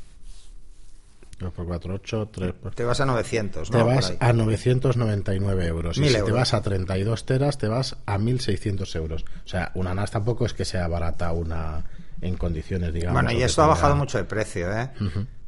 [1.40, 2.74] 2 por 4, 8, 3 por...
[2.74, 3.78] Te vas a 900, ¿no?
[3.78, 5.98] Te vas a 999 euros.
[5.98, 9.26] Y si te vas a 32 teras, te vas a 1.600 euros.
[9.46, 11.84] O sea, una NAS tampoco es que sea barata una
[12.22, 13.22] en condiciones, digamos.
[13.22, 14.90] Bueno, y esto ha bajado mucho de precio, ¿eh?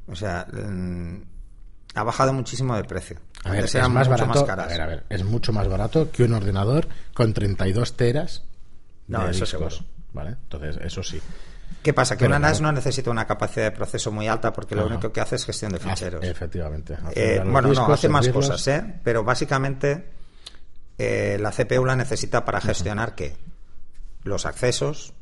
[0.07, 1.21] O sea, mm,
[1.95, 3.17] ha bajado muchísimo de precio.
[3.43, 4.45] A ver, es más barato.
[4.49, 8.43] a ver, a ver, es mucho más barato que un ordenador con 32 teras.
[9.07, 9.75] No, eso seguro.
[10.13, 10.31] ¿Vale?
[10.31, 11.21] Entonces, eso sí.
[11.81, 12.17] ¿Qué pasa?
[12.17, 15.21] Que una NAS no necesita una capacidad de proceso muy alta porque lo único que
[15.21, 16.23] hace es gestión de ficheros.
[16.23, 16.97] efectivamente.
[17.15, 18.99] Eh, bueno, no, hace más cosas, ¿eh?
[19.03, 20.09] Pero básicamente
[20.97, 23.37] eh, la CPU la necesita para gestionar qué?
[24.23, 25.13] Los accesos,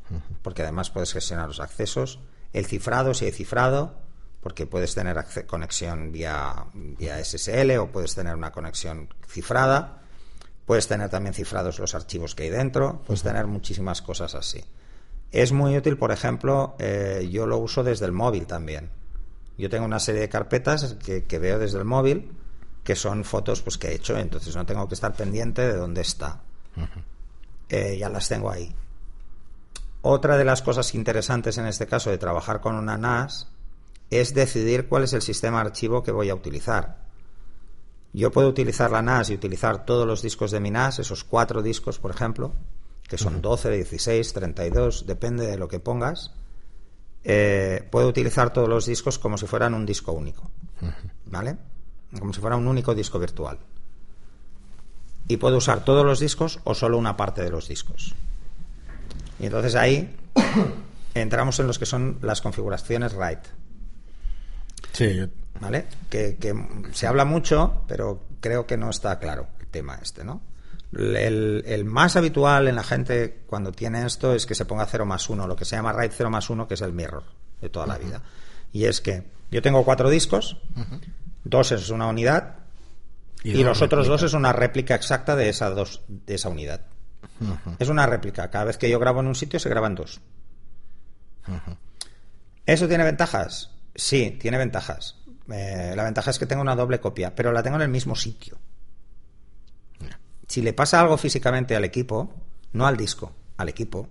[0.42, 2.18] porque además puedes gestionar los accesos,
[2.52, 3.94] el cifrado, si hay cifrado,
[4.40, 10.02] porque puedes tener conexión vía, vía SSL o puedes tener una conexión cifrada,
[10.64, 14.64] puedes tener también cifrados los archivos que hay dentro, puedes tener muchísimas cosas así.
[15.30, 18.90] Es muy útil, por ejemplo, eh, yo lo uso desde el móvil también.
[19.58, 22.30] Yo tengo una serie de carpetas que, veo desde el móvil,
[22.84, 26.00] que son fotos pues, que he hecho, entonces no tengo que estar pendiente de dónde
[26.00, 26.40] está.
[27.68, 28.74] Eh, ya las tengo ahí.
[30.00, 33.48] Otra de las cosas interesantes en este caso de trabajar con una NAS
[34.10, 37.08] es decidir cuál es el sistema archivo que voy a utilizar.
[38.12, 41.62] Yo puedo utilizar la NAS y utilizar todos los discos de mi NAS, esos cuatro
[41.62, 42.54] discos, por ejemplo,
[43.06, 46.32] que son 12, 16, 32, depende de lo que pongas,
[47.24, 50.50] eh, puedo utilizar todos los discos como si fueran un disco único.
[51.26, 51.56] ¿Vale?
[52.18, 53.58] Como si fuera un único disco virtual.
[55.26, 58.14] Y puedo usar todos los discos o solo una parte de los discos.
[59.38, 60.16] Y entonces ahí
[61.14, 63.38] entramos en los que son las configuraciones RAID.
[64.92, 65.28] Sí.
[65.60, 65.86] ¿Vale?
[66.08, 66.54] Que, que
[66.92, 70.40] se habla mucho, pero creo que no está claro el tema este, ¿no?
[70.92, 75.28] El, más habitual en la gente cuando tiene esto es que se ponga 0 más
[75.28, 77.24] 1, lo que se llama RAID 0 más 1, que es el mirror
[77.60, 78.22] de toda la vida.
[78.72, 80.56] Y es que yo tengo cuatro discos,
[81.44, 82.56] dos es una unidad
[83.42, 86.80] y, los otros dos es una réplica exacta de esa, dos, de esa unidad.
[87.78, 88.50] Es una réplica.
[88.50, 90.20] Cada vez que yo grabo en un sitio se graban dos.
[92.66, 93.70] ¿Eso tiene ventajas?
[93.98, 95.16] Sí, tiene ventajas.
[95.50, 98.14] Eh, la ventaja es que tengo una doble copia, pero la tengo en el mismo
[98.14, 98.56] sitio.
[100.46, 102.32] Si le pasa algo físicamente al equipo,
[102.72, 104.08] no al disco, al equipo,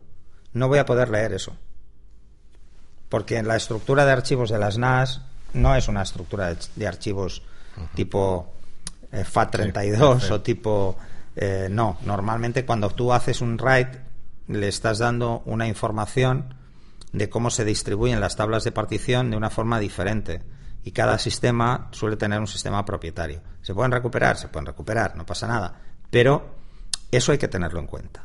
[0.54, 1.56] no voy a poder leer eso.
[3.08, 5.22] Porque la estructura de archivos de las NAS
[5.54, 7.42] no es una estructura de, archivos
[7.96, 8.54] tipo
[9.12, 10.98] eh, FAT32 o tipo...
[11.34, 14.02] Eh, no, normalmente cuando tú haces un write
[14.48, 16.57] le estás dando una información
[17.12, 20.42] de cómo se distribuyen las tablas de partición de una forma diferente.
[20.84, 23.42] Y cada sistema suele tener un sistema propietario.
[23.62, 24.38] ¿Se pueden recuperar?
[24.38, 26.56] Se pueden recuperar, no pasa nada pero
[27.12, 28.24] eso hay que tenerlo en cuenta.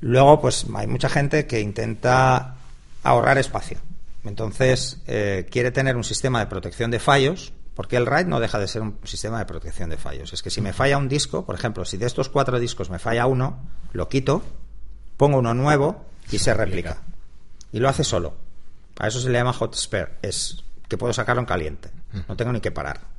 [0.00, 2.56] Luego, pues hay mucha gente que intenta
[3.02, 3.78] ahorrar espacio.
[4.24, 8.58] Entonces, eh, quiere tener un sistema de protección de fallos, porque el RAID no deja
[8.58, 10.32] de ser un sistema de protección de fallos.
[10.32, 12.98] Es que si me falla un disco, por ejemplo, si de estos cuatro discos me
[12.98, 13.58] falla uno,
[13.92, 14.42] lo quito,
[15.18, 17.02] pongo uno nuevo y se replica.
[17.70, 18.34] Y lo hace solo.
[18.98, 21.90] A eso se le llama hot spare, es que puedo sacarlo en caliente.
[22.26, 23.18] No tengo ni que parar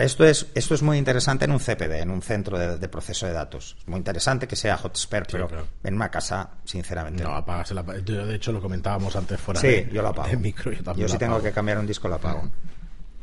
[0.00, 3.32] esto, es, esto es muy interesante en un CPD, en un centro de, proceso de
[3.32, 3.76] datos.
[3.78, 5.48] Es muy interesante que sea Hotspur, pero
[5.84, 7.22] en una casa, sinceramente.
[7.22, 10.30] No, apagas de hecho, lo comentábamos antes fuera sí, yo lo apago.
[10.96, 12.48] yo, si tengo que cambiar un disco, lo apago.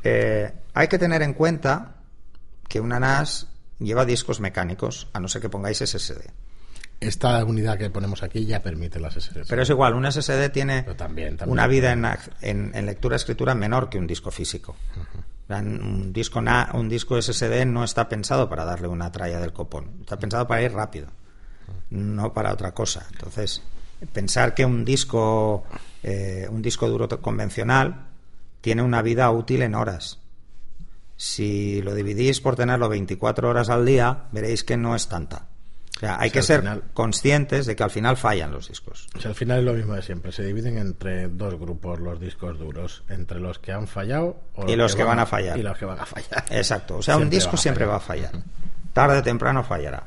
[0.03, 1.95] Eh, hay que tener en cuenta
[2.67, 3.47] que una NAS
[3.79, 6.21] lleva discos mecánicos, a no ser que pongáis SSD.
[6.99, 9.45] Esta unidad que ponemos aquí ya permite las SSD.
[9.47, 10.85] Pero es igual, un SSD tiene
[11.45, 14.75] una vida en, en, lectura-escritura menor que un disco físico.
[15.47, 16.41] Un disco,
[16.73, 20.61] un disco SSD no está pensado para darle una tralla del copón, está pensado para
[20.61, 21.07] ir rápido,
[21.89, 23.07] no para otra cosa.
[23.11, 23.63] Entonces,
[24.13, 25.63] pensar que un disco,
[26.03, 28.09] eh, un disco duro convencional
[28.61, 30.19] tiene una vida útil en horas.
[31.17, 35.48] Si lo dividís por tenerlo 24 horas al día, veréis que no es tanta.
[35.99, 38.69] O sea, hay O sea, que ser final- conscientes de que al final fallan los
[38.69, 39.07] discos.
[39.17, 40.31] O sea, al final es lo mismo de siempre.
[40.31, 43.03] Se dividen entre dos grupos los discos duros.
[43.09, 45.57] Entre los que han fallado o Y los que van a fallar.
[45.59, 46.45] Y los que van a fallar.
[46.51, 46.97] Exacto.
[46.97, 48.31] O sea, un disco va siempre va a fallar.
[48.93, 50.03] Tarde o temprano fallará.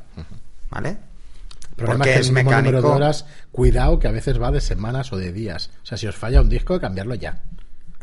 [0.71, 0.89] ¿Vale?
[0.89, 2.93] El problema Porque es que es el número de mecánico.
[2.95, 5.71] horas, cuidado que a veces va de semanas o de días.
[5.83, 7.43] O sea, si os falla un disco, cambiarlo ya.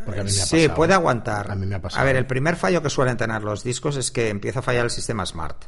[0.06, 0.76] Porque a mí me ha Sí, pasado.
[0.76, 1.52] puede aguantar.
[1.52, 2.02] A mí me ha pasado.
[2.02, 4.86] A ver, el primer fallo que suelen tener los discos es que empieza a fallar
[4.86, 5.66] el sistema Smart.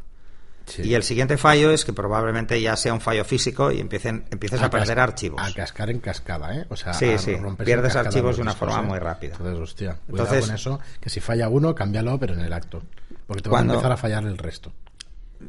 [0.65, 0.83] Sí.
[0.83, 4.61] Y el siguiente fallo es que probablemente ya sea un fallo físico y empiecen, empieces
[4.61, 5.41] a, perder archivos.
[5.41, 6.65] A cascar en cascada, ¿eh?
[6.69, 8.87] O sea, Sí, sí, pierdes archivos de una discos, forma ¿eh?
[8.89, 9.33] muy rápida.
[9.35, 12.83] Entonces, hostia, cuidado Entonces- con eso, que si falla uno, cámbialo, pero en el acto.
[13.27, 14.71] Porque te va a empezar a fallar el resto.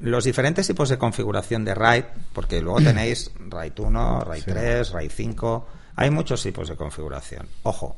[0.01, 4.51] Los diferentes tipos de configuración de RAID, porque luego tenéis RAID 1, RAID Sí.
[4.51, 7.46] 3, RAID 5, hay muchos tipos de configuración.
[7.64, 7.96] Ojo,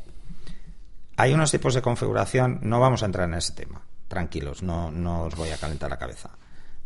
[1.17, 5.23] hay unos tipos de configuración, no vamos a entrar en ese tema, tranquilos, no, no
[5.23, 6.31] os voy a calentar la cabeza.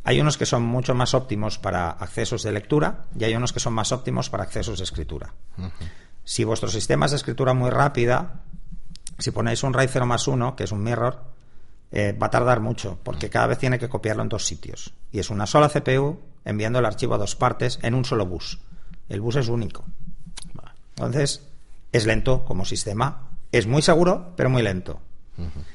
[0.08, 3.60] Hay unos que son mucho más óptimos para accesos de lectura y hay unos que
[3.60, 5.34] son más óptimos para accesos de escritura.
[6.24, 8.40] Si vuestro sistema es de escritura muy rápida,
[9.18, 11.24] si ponéis un RAID 0 más 1, que es un mirror,
[11.92, 14.94] eh, va a tardar mucho, porque cada vez tiene que copiarlo en dos sitios.
[15.12, 18.60] Y es una sola CPU enviando el archivo a dos partes en un solo bus.
[19.10, 19.84] El bus es único.
[20.96, 21.46] Entonces,
[21.92, 23.28] es lento como sistema.
[23.52, 25.02] Es muy seguro, pero muy lento.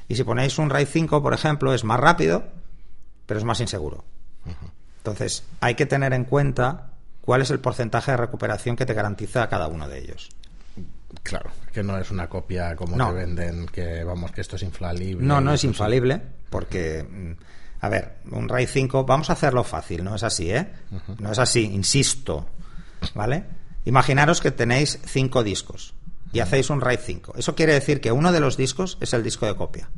[0.08, 2.42] Y si ponéis un RAID 5, por ejemplo, es más rápido,
[3.26, 4.02] pero es más inseguro.
[4.98, 9.48] Entonces, hay que tener en cuenta cuál es el porcentaje de recuperación que te garantiza
[9.48, 10.28] cada uno de ellos.
[11.22, 13.08] Claro, que no es una copia como No.
[13.08, 15.24] te venden, que vamos, que esto es infalible.
[15.24, 17.32] No, no es infalible, porque, mm,
[17.84, 20.72] a ver, un RAID 5, vamos a hacerlo fácil, no es así, ¿eh?
[21.18, 22.46] No es así, insisto,
[23.14, 23.44] ¿vale?
[23.84, 25.94] Imaginaros que tenéis cinco discos
[26.32, 27.34] y hacéis un RAID 5.
[27.36, 29.90] Eso quiere decir que uno de los discos es el disco de copia,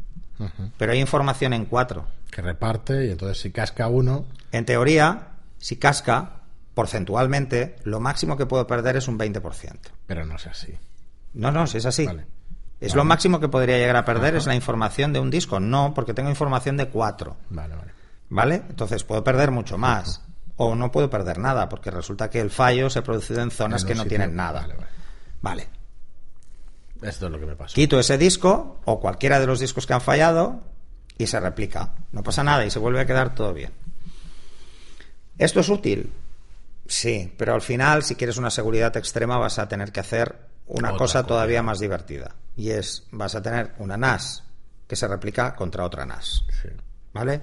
[0.79, 2.07] Pero hay información en cuatro.
[2.31, 6.41] Que reparte y entonces si casca uno, En teoría, si casca,
[6.75, 9.41] porcentualmente, lo máximo que puedo perder es un 20%.
[10.07, 10.75] pero no es así.
[11.35, 12.07] No, no, si es así.
[12.07, 12.27] Vale.
[12.81, 12.97] Es Vale.
[12.97, 14.39] lo máximo que podría llegar a perder Ajá.
[14.39, 15.59] es la información de un disco.
[15.61, 17.37] No, porque tengo información de cuatro.
[17.51, 17.93] Vale, vale.
[18.29, 18.63] ¿Vale?
[18.69, 20.23] Entonces puedo perder mucho más.
[20.57, 23.83] O no puedo perder nada, porque resulta que el fallo se ha producido en zonas
[23.83, 24.61] En que no sitio- tienen nada.
[24.63, 24.87] Vale, vale.
[25.43, 25.69] Vale.
[27.03, 27.75] Esto es lo que me pasó.
[27.75, 30.61] Quito ese disco o cualquiera de los discos que han fallado
[31.19, 31.95] y se replica.
[32.13, 33.73] No pasa nada y se vuelve a quedar todo bien.
[35.39, 36.13] ¿Esto es útil?
[36.87, 40.89] Sí, pero al final, si quieres una seguridad extrema, vas a tener que hacer una
[40.89, 42.35] Otra cosa todavía más divertida.
[42.57, 44.45] Y es, vas a tener una NAS
[44.87, 46.45] que se replica contra otra NAS.
[46.63, 46.69] Sí.
[47.13, 47.41] ¿Vale?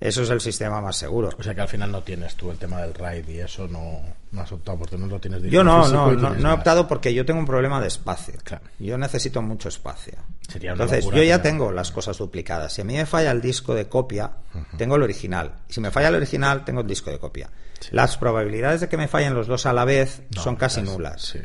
[0.00, 1.30] Eso es el sistema más seguro.
[1.36, 4.00] O sea que al final no tienes tú el tema del RAID y eso no,
[4.30, 7.26] no has optado porque no lo tienes Yo no, no, no, he optado porque yo
[7.26, 8.34] tengo un problema de espacio.
[8.44, 8.64] Claro.
[8.78, 10.14] Yo necesito mucho espacio.
[10.48, 12.72] Sería una Entonces, yo ya tengo las cosas duplicadas.
[12.72, 14.30] Si a mí me falla el disco de copia,
[14.76, 15.52] tengo el original.
[15.68, 17.50] Si me falla el original, tengo el disco de copia.
[17.90, 20.86] Las probabilidades de que me fallen los dos a la vez No, son casi es-
[20.86, 21.22] nulas.
[21.22, 21.40] Sí.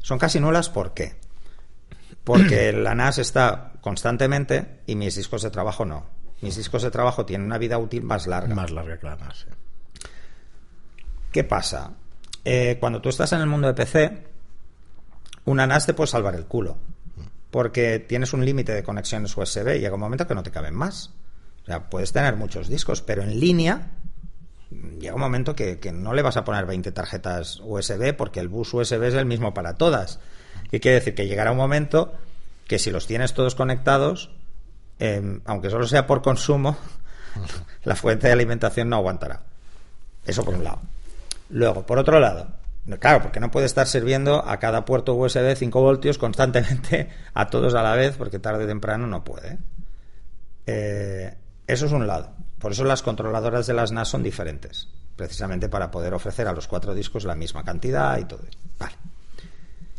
[0.00, 1.16] Son casi nulas, ¿por qué?
[2.24, 6.15] Porque la NAS está constantemente y mis discos de trabajo no.
[6.40, 8.54] Mis discos de trabajo tienen una vida útil más larga.
[8.54, 9.38] Más larga que la NAS.
[9.38, 9.46] sí.
[11.32, 11.92] ¿Qué pasa?
[12.44, 14.26] Eh, cuando tú estás en el mundo de PC,
[15.44, 16.78] una NAS te puede salvar el culo.
[17.50, 20.74] Porque tienes un límite de conexiones USB y llega un momento que no te caben
[20.74, 21.12] más.
[21.62, 23.90] O sea, puedes tener muchos discos, pero en línea
[24.98, 28.48] llega un momento que, que no le vas a poner 20 tarjetas USB porque el
[28.48, 30.20] bus USB es el mismo para todas.
[30.70, 31.14] ¿Qué quiere decir?
[31.14, 32.14] Que llegará un momento
[32.66, 34.30] que si los tienes todos conectados,
[34.98, 36.76] eh, aunque solo sea por consumo,
[37.84, 39.42] la fuente de alimentación no aguantará.
[40.24, 40.80] Eso por un lado.
[41.50, 42.48] Luego, por otro lado,
[42.98, 47.74] claro, porque no puede estar sirviendo a cada puerto USB 5 voltios constantemente a todos
[47.74, 49.58] a la vez, porque tarde o temprano no puede.
[50.66, 51.34] Eh,
[51.66, 52.32] eso es un lado.
[52.58, 56.66] Por eso las controladoras de las NAS son diferentes, precisamente para poder ofrecer a los
[56.66, 58.42] cuatro discos la misma cantidad y todo.
[58.78, 58.96] Vale.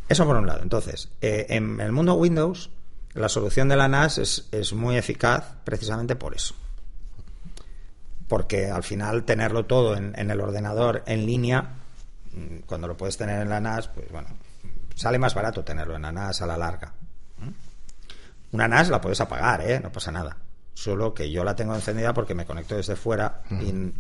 [0.10, 0.62] Eso por un lado.
[0.64, 2.72] Entonces, eh, en el mundo Windows,
[3.18, 6.56] la solución de la NAS es, es muy eficaz precisamente por eso
[8.28, 11.76] porque al final tenerlo todo en, en el ordenador en línea,
[12.66, 14.28] cuando lo puedes tener en la NAS, pues bueno,
[14.96, 16.92] sale más barato tenerlo en la NAS a la larga.
[17.38, 18.56] ¿Mm?
[18.56, 19.80] Una NAS la puedes apagar, ¿eh?
[19.80, 20.38] no pasa nada.
[20.74, 23.42] Solo que yo la tengo encendida porque me conecto desde fuera.
[23.50, 23.94] y...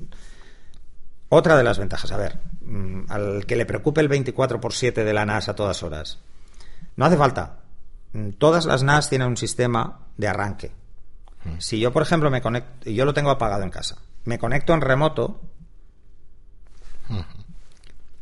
[1.29, 5.03] Otra de las ventajas, a ver, mm, al que le preocupe el 24 por 7
[5.03, 6.19] de la NAS a todas horas,
[6.95, 7.57] no hace falta.
[8.17, 10.71] Mm, Todas las NAS tienen un sistema de arranque.
[11.59, 14.73] Si yo, por ejemplo, me conecto, y yo lo tengo apagado en casa, me conecto
[14.73, 15.39] en remoto,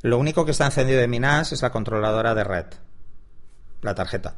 [0.04, 2.66] lo único que está encendido de mi NAS es la controladora de red,
[3.82, 4.36] la tarjeta.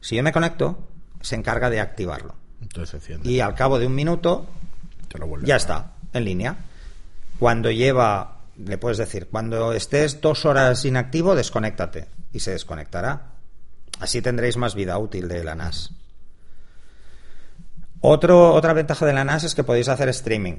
[0.00, 0.88] Si yo me conecto,
[1.20, 2.34] se encarga de activarlo.
[2.60, 3.20] Entonces se.
[3.22, 4.48] Y al cabo de un minuto,
[5.06, 6.56] Te lo vuelve ya está, en línea.
[7.38, 13.39] Cuando lleva le puedes decir, cuando estés dos horas inactivo, desconéctate y se desconectará.
[14.00, 15.92] Así tendréis más vida útil de la NAS.
[18.00, 20.56] Otro, otra ventaja de la NAS es que podéis hacer streaming.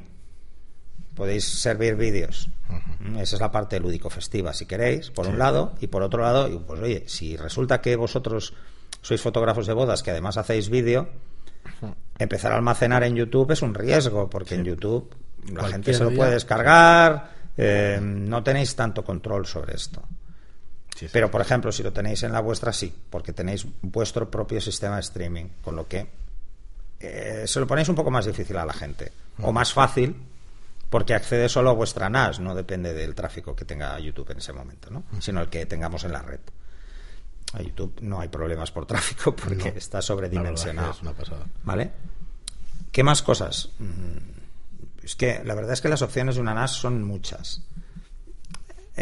[1.16, 2.50] Podéis servir vídeos.
[3.18, 5.74] Esa es la parte lúdico-festiva, si queréis, por un lado.
[5.82, 8.54] Y por otro lado, pues oye, si resulta que vosotros
[9.02, 11.10] sois fotógrafos de bodas que además hacéis vídeo,
[12.20, 15.14] empezar a almacenar en YouTube es un riesgo, porque en YouTube
[15.52, 20.04] la gente se lo puede descargar, eh, no tenéis tanto control sobre esto.
[21.12, 24.96] Pero, por ejemplo, si lo tenéis en la vuestra, sí, porque tenéis vuestro propio sistema
[24.96, 26.08] de streaming, con lo que
[27.00, 30.16] eh, se lo ponéis un poco más difícil a la gente, o más fácil,
[30.90, 34.54] porque accede solo a vuestra NAS, no depende del tráfico que tenga YouTube en ese
[34.54, 35.04] momento, ¿no?
[35.20, 36.42] sino el que tengamos en la red.
[37.54, 40.94] A YouTube no hay problemas por tráfico porque está sobredimensionado.
[41.64, 41.92] ¿Vale?
[42.92, 43.70] ¿Qué más cosas?
[43.80, 47.62] Mm, es que la verdad es que las opciones de una NAS son muchas.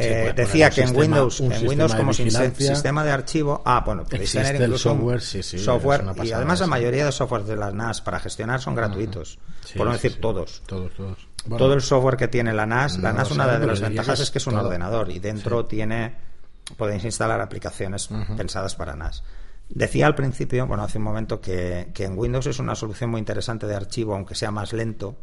[0.01, 4.55] Eh, decía que en Windows, en Windows como sistema de archivo, ah, bueno, podéis tener
[4.55, 8.75] incluso software, software y además la mayoría de software de las NAS para gestionar son
[8.75, 9.39] gratuitos,
[9.75, 10.63] por no decir todos.
[10.65, 11.27] Todos, todos.
[11.47, 14.37] Todo el software que tiene la NAS, la NAS una de las ventajas es que
[14.37, 16.29] es un ordenador y dentro tiene
[16.77, 19.23] podéis instalar aplicaciones pensadas para NAS.
[19.69, 23.67] Decía al principio, bueno, hace un momento, que, en Windows es una solución muy interesante
[23.67, 25.15] de archivo, aunque sea más lento.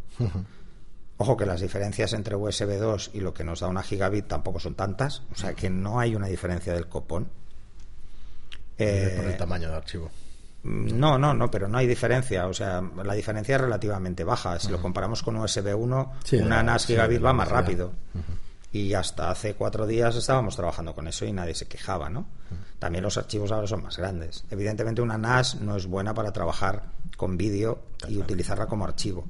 [1.19, 4.61] Ojo que las diferencias entre USB 2 y lo que nos da una gigabit tampoco
[4.61, 7.29] son tantas, o sea que no hay una diferencia del copón.
[8.79, 10.11] Eh, por el tamaño de archivo.
[10.67, 12.47] No, no, no, pero no hay diferencia.
[12.49, 14.59] O sea, la diferencia es relativamente baja.
[14.59, 17.93] Si lo comparamos con USB 1, una NAS gigabit va más rápido.
[18.73, 22.27] Y hasta hace cuatro días estábamos trabajando con eso y nadie se quejaba, ¿no?
[22.79, 24.45] También los archivos ahora son más grandes.
[24.51, 29.25] Evidentemente una NAS no es buena para trabajar con vídeo y utilizarla como archivo,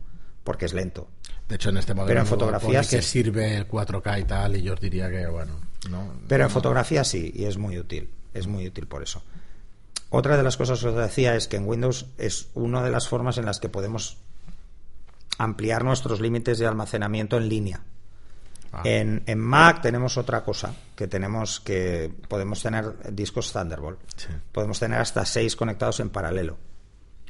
[0.46, 1.08] porque es lento.
[1.48, 4.62] De hecho, en este modelo pero en fotografía que sirve el 4K y tal, y
[4.62, 5.52] yo os diría que, bueno...
[5.90, 8.08] No, pero en fotografía sí, y es muy útil.
[8.32, 9.22] Es muy útil por eso.
[10.10, 13.08] Otra de las cosas que os decía es que en Windows es una de las
[13.08, 14.18] formas en las que podemos
[15.38, 17.80] ampliar nuestros límites de almacenamiento en línea.
[18.72, 18.82] Ah.
[18.84, 23.98] En, Mac tenemos otra cosa, que tenemos que podemos tener discos Thunderbolt.
[24.52, 26.56] Podemos tener hasta seis conectados en paralelo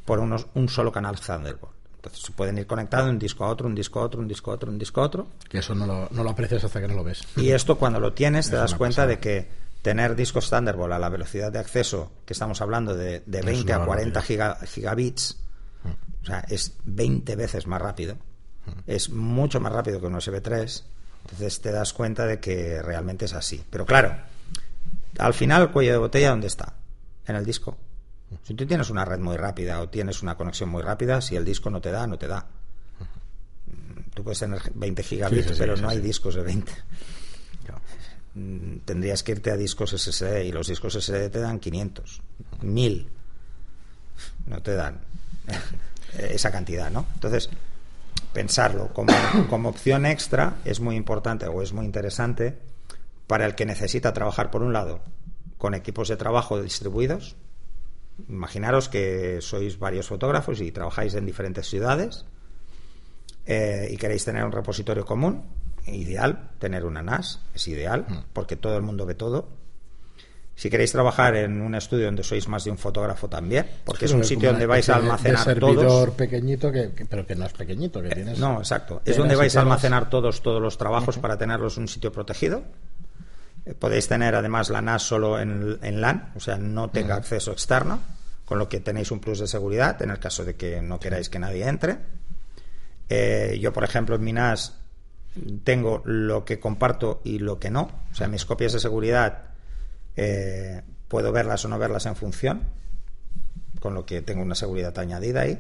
[0.04, 1.75] por unos, un solo canal Thunderbolt.
[2.06, 4.50] Entonces se pueden ir conectando un disco a otro, un disco a otro, un disco
[4.50, 5.26] a otro, un disco a otro.
[5.48, 7.22] Que eso no lo, no lo aprecias hasta que no lo ves.
[7.36, 9.48] Y esto cuando lo tienes te das cuenta de que
[9.82, 13.84] tener discos Thunderbolt a la velocidad de acceso, que estamos hablando de, de 20 a
[13.84, 15.38] 40 gigabits,
[15.84, 16.22] mm.
[16.22, 18.70] o sea, es 20 veces más rápido, mm.
[18.86, 20.84] es mucho más rápido que un USB 3,
[21.22, 23.62] entonces te das cuenta de que realmente es así.
[23.68, 24.16] Pero claro,
[25.18, 26.74] al final el cuello de botella, ¿dónde está?
[27.26, 27.76] En el disco.
[28.42, 31.44] Si tú tienes una red muy rápida o tienes una conexión muy rápida, si el
[31.44, 32.46] disco no te da, no te da.
[34.14, 36.72] Tú puedes tener 20 gigabits, pero no hay discos de 20.
[38.34, 42.20] Mm, tendrías que irte a discos SSD y los discos SSD te dan 500,
[42.60, 43.08] 1000.
[44.46, 45.00] No te dan
[46.18, 47.06] esa cantidad, ¿no?
[47.14, 47.48] Entonces,
[48.34, 49.12] pensarlo como,
[49.48, 52.58] como opción extra es muy importante o es muy interesante
[53.26, 55.00] para el que necesita trabajar, por un lado,
[55.56, 57.36] con equipos de trabajo distribuidos,
[58.28, 62.24] Imaginaros que sois varios fotógrafos y trabajáis en diferentes ciudades
[63.44, 65.44] eh, y queréis tener un repositorio común.
[65.86, 68.32] Ideal tener una NAS, es ideal, mm.
[68.32, 69.48] porque todo el mundo ve todo.
[70.56, 74.12] Si queréis trabajar en un estudio donde sois más de un fotógrafo también, porque es
[74.12, 78.00] un sitio donde vais a almacenar de servidor pequeñito, que, pero que no es pequeñito,
[78.00, 78.38] que tienes.
[78.38, 79.02] no, exacto.
[79.04, 82.60] Es donde vais a almacenar todos, todos los trabajos para tenerlos en un sitio protegido
[82.60, 82.85] eh,
[83.74, 88.00] podéis tener además la NAS solo en, LAN, o sea, no tenga acceso externo,
[88.44, 91.28] con lo que tenéis un plus de seguridad en el caso de que no queráis
[91.28, 91.98] que nadie entre.
[93.08, 94.78] Eh, yo, por ejemplo, en mi NAS
[95.64, 97.90] tengo lo que comparto y lo que no.
[98.10, 99.50] O sea, mis copias de seguridad
[100.16, 102.62] eh, puedo verlas o no verlas en función,
[103.80, 105.58] con lo que tengo una seguridad añadida ahí.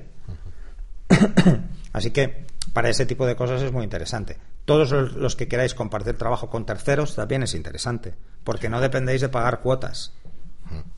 [1.92, 4.38] Así que para ese tipo de cosas es muy interesante.
[4.66, 9.28] Todos los que queráis compartir trabajo con terceros también es interesante, porque no dependéis de
[9.28, 10.12] pagar cuotas,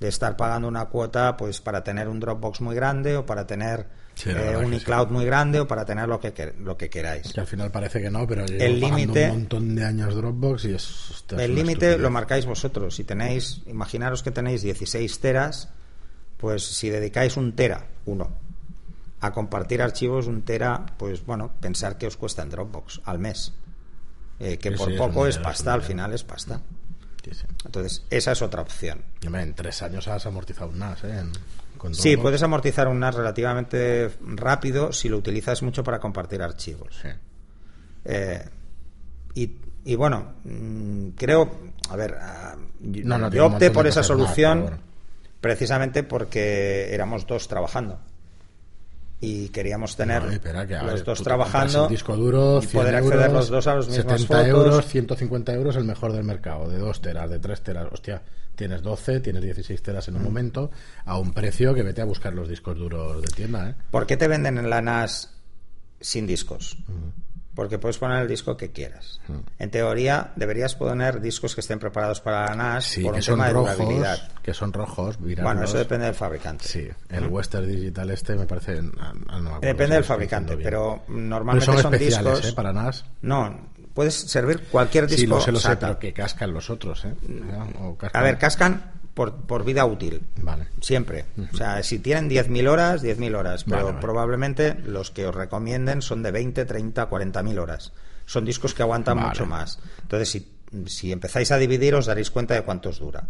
[0.00, 3.86] de estar pagando una cuota pues para tener un Dropbox muy grande o para tener
[4.24, 7.30] eh, un iCloud muy grande o para tener lo que lo que queráis.
[7.30, 10.72] Que al final parece que no, pero el límite un montón de años Dropbox y
[10.72, 12.96] es el límite lo marcáis vosotros.
[12.96, 15.68] Si tenéis, imaginaros que tenéis 16 teras,
[16.38, 18.47] pues si dedicáis un tera, uno
[19.20, 23.52] a compartir archivos un tera, pues bueno, pensar que os cuesta en Dropbox al mes.
[24.40, 26.60] Eh, que por poco es, pasta, al final es pasta.
[27.64, 29.02] Entonces, esa es otra opción.
[29.20, 31.24] en tres años has amortizado un NAS, ¿eh?
[31.92, 37.02] sí, puedes amortizar un NAS relativamente rápido si lo utilizas mucho para compartir archivos.
[38.04, 38.48] Eh,
[39.34, 41.50] y, y bueno, mm, creo,
[41.90, 44.78] a ver, ah, yo, No, no, yo opté por esa más, solución bueno.
[45.40, 47.98] precisamente porque éramos dos trabajando
[49.20, 52.96] y queríamos tener No, espera, que, los ver, dos trabajando disco duro, y 100 poder
[52.96, 54.46] acceder euros, los dos a los mismos 70 fotos.
[54.46, 57.88] euros, 150 euros, el mejor del mercado, de 2 teras, de 3 teras.
[57.90, 58.22] Hostia,
[58.54, 60.70] tienes 12, tienes 16 teras en un momento,
[61.04, 63.74] a un precio que vete a buscar los discos duros de tienda, ¿eh?
[63.90, 65.34] ¿Por qué te venden en la NAS
[66.00, 66.76] sin discos?
[67.58, 69.20] Porque puedes poner el disco que quieras.
[69.58, 73.48] En teoría, deberías poner discos que estén preparados para la NAS Sí, por un tema
[73.48, 74.28] de rojos, durabilidad.
[74.44, 76.64] que son rojos, Bueno, eso depende del fabricante.
[76.68, 78.78] Sí, el Western Digital este me parece...
[79.00, 82.52] ah, no me acuerdo si Depende del fabricante, pero normalmente son, son, especiales, discos.
[82.52, 82.54] ¿eh?
[82.54, 83.04] Para NAS.
[83.22, 83.58] No,
[83.92, 85.18] puedes servir cualquier disco.
[85.22, 85.88] Sí, lo sé, lo sé, SATA.
[85.88, 87.14] pero que cascan los otros, ¿eh?
[87.80, 90.22] O cascan- A ver, cascan por, por vida útil.
[90.36, 90.68] Vale.
[90.80, 91.24] Siempre.
[91.52, 93.64] O sea, si tienen 10.000 horas, 10.000 horas.
[93.64, 94.00] Pero Vale, vale.
[94.00, 97.92] probablemente los que os recomienden son de 20, 30, 40.000 horas.
[98.26, 99.30] Son discos que aguantan Vale.
[99.30, 99.80] mucho más.
[100.02, 100.48] Entonces, si,
[100.86, 103.24] si empezáis a dividir, os daréis cuenta de cuántos dura.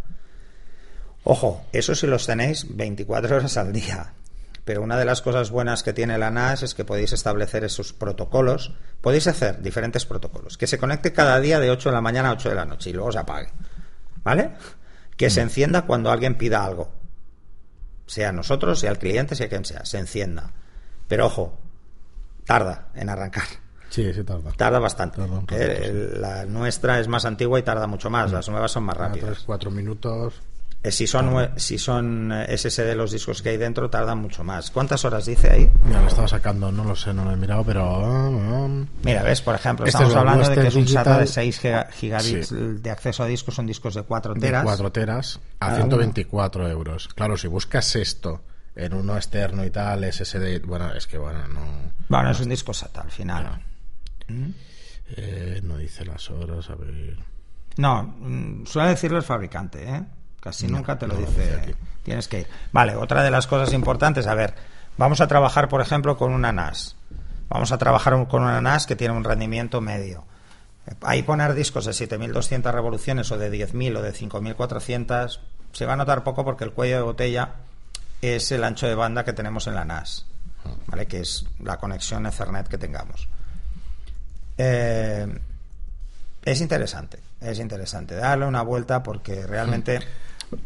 [1.23, 4.13] Ojo, eso si los tenéis 24 horas al día.
[4.65, 7.93] Pero una de las cosas buenas que tiene la NAS es que podéis establecer esos
[7.93, 8.75] protocolos.
[9.01, 10.55] Podéis hacer diferentes protocolos.
[10.59, 12.91] Que se conecte cada día de 8 de la mañana a 8 de la noche
[12.91, 13.49] y luego se apague.
[14.23, 14.51] ¿Vale?
[15.19, 16.89] Que se encienda cuando alguien pida algo.
[18.05, 19.83] Sea nosotros, sea el cliente, sea quien sea.
[19.83, 20.53] Se encienda.
[21.09, 21.59] Pero ojo,
[22.45, 23.43] tarda en arrancar.
[23.89, 24.53] Sí, sí, tarda.
[24.53, 25.17] Tarda bastante.
[25.17, 28.31] Tarda Eh, la nuestra es más antigua y tarda mucho más.
[28.31, 29.31] Las nuevas son más rápidas.
[29.31, 30.41] tres, cuatro minutos.
[30.81, 34.71] Eh, Si son, si son eh, SSD los discos que hay dentro, tardan mucho más.
[34.71, 35.69] ¿Cuántas horas dice ahí?
[35.91, 37.99] Ya lo estaba sacando, no lo sé, no lo he mirado, pero...
[37.99, 41.19] um, Mira, ves, por ejemplo, Este estamos es hablando de que es un SATA Digital.
[41.19, 42.55] de 6 giga- gigabits Sí.
[42.55, 44.63] de acceso a discos, son discos de 4 de teras.
[44.63, 47.09] 4 teras a Cada 124 euros.
[47.09, 48.41] Claro, si buscas esto
[48.75, 51.59] en uno externo y tal, SSD, bueno, es que bueno, no,
[52.07, 53.61] Bueno, es un disco SATA al final.
[55.17, 57.17] eh, no dice las horas, a ver.
[57.77, 60.03] No, mm, suele decirlo el fabricante, ¿eh?
[60.39, 61.75] Casi nunca te lo no dice.
[62.03, 62.47] Tienes que ir.
[62.71, 64.53] Vale, otra de las cosas importantes, a ver,
[64.97, 66.95] vamos a trabajar, por ejemplo, con una NAS.
[67.49, 70.23] Vamos a trabajar con una NAS que tiene un rendimiento medio.
[71.01, 75.95] Ahí poner discos de 7200 revoluciones o de 10000 o de 5400 se va a
[75.95, 77.49] notar poco porque el cuello de botella
[78.21, 80.25] es el ancho de banda que tenemos en la NAS,
[80.87, 81.05] ¿vale?
[81.05, 83.27] Que es la conexión Ethernet que tengamos.
[84.57, 85.27] Eh,
[86.43, 88.15] es interesante, es interesante.
[88.15, 89.99] Darle una vuelta porque realmente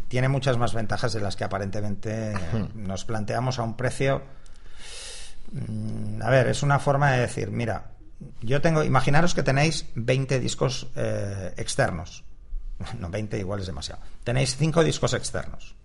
[0.08, 2.34] tiene muchas más ventajas de las que aparentemente
[2.76, 4.22] nos planteamos a un precio.
[5.52, 7.92] mm, A ver, es una forma de decir, mira,
[8.42, 12.24] yo tengo, imaginaros que tenéis 20 discos eh, externos.
[13.00, 14.02] No, 20 igual es demasiado.
[14.24, 15.76] Tenéis 5 discos externos.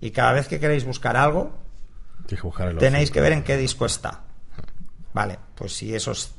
[0.00, 1.56] Y cada vez que queréis buscar algo,
[2.28, 3.14] que buscar tenéis otro.
[3.14, 4.20] que ver en qué disco está.
[5.14, 6.34] Vale, pues si esos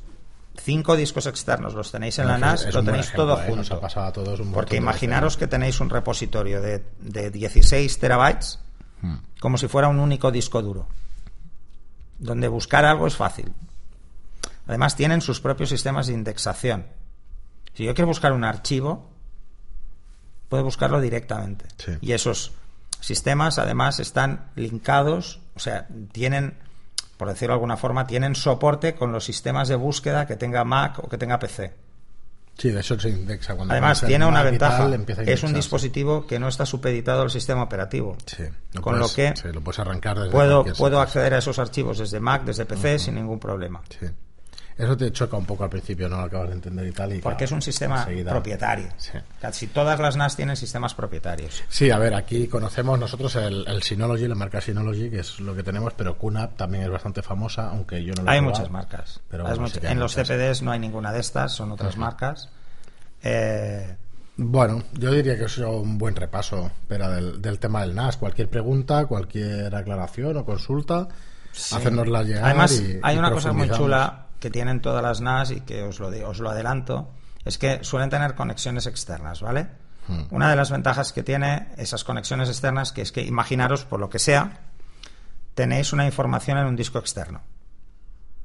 [0.60, 3.46] cinco discos externos los tenéis en la NAS, lo tenéis ejemplo, todo ¿eh?
[3.48, 3.74] Nos junto.
[3.74, 8.58] ha pasado a todos un Porque imaginaros que tenéis un repositorio de, de 16 terabytes
[9.02, 9.16] Hmm.
[9.40, 10.86] como si fuera un único disco duro,
[12.18, 13.52] donde buscar algo es fácil.
[14.66, 16.86] Además tienen sus propios sistemas de indexación.
[17.74, 19.10] Si yo quiero buscar un archivo,
[20.48, 21.66] puedo buscarlo directamente.
[21.76, 21.92] Sí.
[22.00, 22.52] Y esos
[23.00, 26.58] sistemas además están linkados, o sea, tienen,
[27.16, 30.98] por decirlo de alguna forma, tienen soporte con los sistemas de búsqueda que tenga Mac
[31.02, 31.72] o que tenga PC.
[32.58, 34.88] Sí, de eso se indexa cuando Además, tiene una ventaja.
[35.26, 38.16] es un dispositivo que no está supeditado al sistema operativo.
[38.24, 38.44] Sí,
[38.80, 42.18] con lo que sí, lo puedes arrancar desde puedo, puedo acceder a esos archivos desde
[42.18, 43.82] Mac, desde PC, sin ningún problema.
[43.90, 44.06] Sí.
[44.78, 47.12] Eso te choca un poco al principio, no lo acabas de entender y tal.
[47.14, 48.88] Y, Porque claro, es un sistema enseguida- propietario.
[48.98, 49.12] Sí.
[49.40, 51.64] Casi todas las NAS tienen sistemas propietarios.
[51.68, 55.54] Sí, a ver, aquí conocemos nosotros el, el Synology, la marca Synology, que es lo
[55.56, 59.20] que tenemos, pero QNAP también es bastante famosa, aunque yo no lo Hay muchas marcas.
[59.30, 60.14] Pero bueno, sí en los.
[60.14, 62.50] CPDs no hay ninguna de estas, son otras marcas.
[63.22, 63.96] Eh,
[64.36, 68.18] Bueno, yo diría que es un buen repaso pero del, del tema del NAS.
[68.18, 71.08] Cualquier pregunta, cualquier aclaración o consulta,
[71.72, 72.44] hacernosla llegar.
[72.44, 75.82] Además, y- hay y una cosa muy chula que tienen todas las NAS y que
[75.82, 77.10] os lo, os lo adelanto,
[77.44, 79.68] es que suelen tener conexiones externas, ¿vale?
[80.08, 80.24] Hmm.
[80.30, 84.08] Una de las ventajas que tiene esas conexiones externas, que es que imaginaros, por lo
[84.10, 84.60] que sea,
[85.54, 87.40] tenéis una información en un disco externo,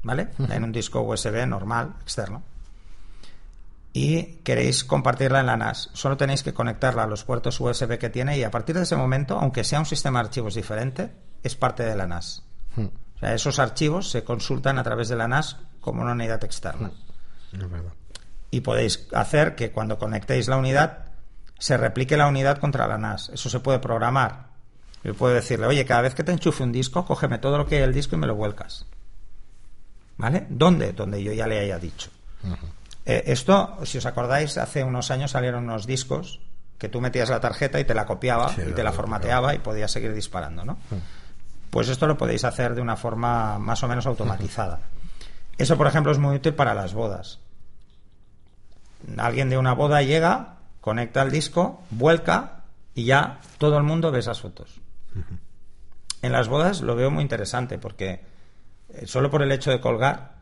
[0.03, 0.29] ¿vale?
[0.49, 2.43] En un disco USB normal, externo.
[3.93, 5.89] Y queréis compartirla en la NAS.
[5.93, 8.95] Solo tenéis que conectarla a los puertos USB que tiene y a partir de ese
[8.95, 11.11] momento, aunque sea un sistema de archivos diferente,
[11.43, 12.43] es parte de la NAS.
[12.77, 16.43] Hmm, O sea, esos archivos se consultan a través de la NAS como una unidad
[16.43, 16.91] externa.
[17.51, 17.91] verdad.
[18.51, 21.05] Y podéis hacer que cuando conectéis la unidad
[21.57, 23.29] se replique la unidad contra la NAS.
[23.29, 24.47] Eso se puede programar.
[25.03, 27.75] Yo puedo decirle, oye, cada vez que te enchufe un disco, cógeme todo lo que
[27.75, 28.85] hay en el disco y me lo vuelcas.
[30.17, 30.45] ¿Vale?
[30.49, 30.93] ¿Dónde?
[30.93, 32.09] Donde yo ya le haya dicho.
[33.05, 36.39] Eh, esto, si os acordáis, hace unos años salieron unos discos
[36.77, 39.59] que tú metías la tarjeta y te la copiaba Sí, y te la formateaba y
[39.59, 40.77] podías seguir disparando, ¿no?
[41.69, 44.79] Pues esto lo podéis hacer de una forma más o menos automatizada.
[45.61, 47.39] Eso, por ejemplo, es muy útil para las bodas.
[49.17, 52.63] Alguien de una boda llega, conecta el disco, vuelca
[52.95, 54.81] y ya todo el mundo ve esas fotos.
[56.21, 58.21] En las bodas lo veo muy interesante porque
[58.93, 60.33] eh, solo por el hecho de colgar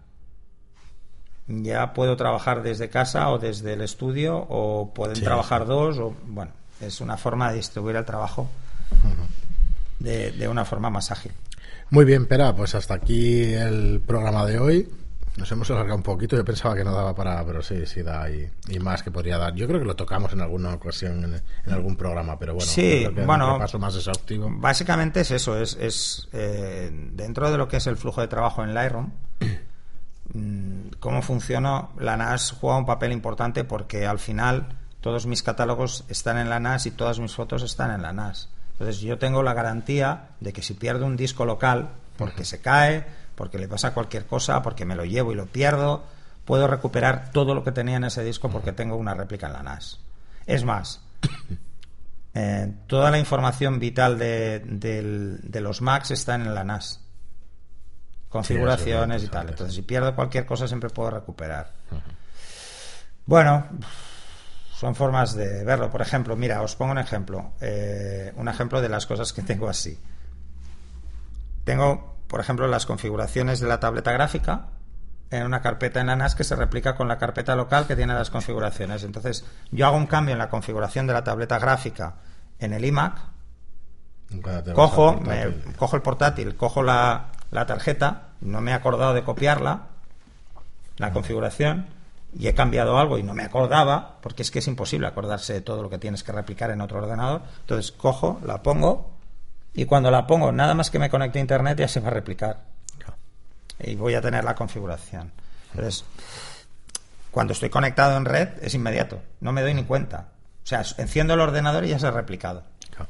[1.47, 6.13] ya puedo trabajar desde casa o desde el estudio o pueden Sí, trabajar dos o
[6.27, 8.49] bueno, es una forma de distribuir el trabajo
[9.99, 11.31] de, de una forma más ágil.
[11.89, 14.89] Muy bien, Pera, pues hasta aquí el programa de hoy.
[15.37, 18.29] Nos hemos alargado un poquito, yo pensaba que no daba para, pero sí, sí da
[18.29, 19.53] y, y más que podría dar.
[19.55, 23.01] Yo creo que lo tocamos en alguna ocasión en, en algún programa, pero bueno, Sí,
[23.03, 24.49] creo que bueno, un repaso más exhaustivo.
[24.51, 28.63] Básicamente es eso, es, es eh, dentro de lo que es el flujo de trabajo
[28.63, 29.11] en Lightroom,
[30.33, 34.67] mm, cómo funciona, la NAS juega un papel importante porque al final
[34.99, 38.49] todos mis catálogos están en la NAS y todas mis fotos están en la NAS.
[38.73, 43.05] Entonces yo tengo la garantía de que si pierdo un disco local, porque se cae,
[43.39, 46.03] porque le pasa cualquier cosa, porque me lo llevo y lo pierdo,
[46.43, 49.63] puedo recuperar todo lo que tenía en ese disco porque tengo una réplica en la
[49.63, 50.01] NAS.
[50.45, 51.01] Es más,
[52.33, 56.99] eh, toda la información vital de, los Macs está en la NAS.
[58.27, 59.47] Configuraciones Sí, y tal.
[59.47, 61.71] Entonces, si pierdo cualquier cosa, siempre puedo recuperar.
[63.25, 63.67] Bueno,
[64.75, 65.89] son formas de verlo.
[65.89, 67.53] Por ejemplo, mira, os pongo un ejemplo.
[67.61, 69.97] eh, un ejemplo de las cosas que tengo así.
[71.63, 74.67] Tengo, por ejemplo, las configuraciones de la tableta gráfica
[75.31, 78.13] en una carpeta en la NAS que se replica con la carpeta local que tiene
[78.13, 79.03] las configuraciones.
[79.03, 82.15] Entonces, yo hago un cambio en la configuración de la tableta gráfica
[82.59, 83.17] en el iMac,
[84.73, 89.23] cojo, al me- cojo el portátil, cojo la, la tarjeta, no me he acordado de
[89.23, 89.83] copiarla,
[90.97, 91.87] la configuración,
[92.37, 95.61] y he cambiado algo y no me acordaba, porque es que es imposible acordarse de
[95.61, 97.41] todo lo que tienes que replicar en otro ordenador.
[97.61, 99.09] Entonces cojo, la pongo,
[99.73, 102.11] y cuando la pongo, nada más que me conecte a internet, ya se va a
[102.11, 102.63] replicar.
[103.79, 105.31] Y voy a tener la configuración.
[105.71, 106.03] Entonces,
[107.31, 110.29] cuando estoy conectado en red, es inmediato, no me doy ni cuenta.
[110.63, 112.63] O sea, enciendo el ordenador y ya se ha replicado.
[112.89, 113.09] Claro.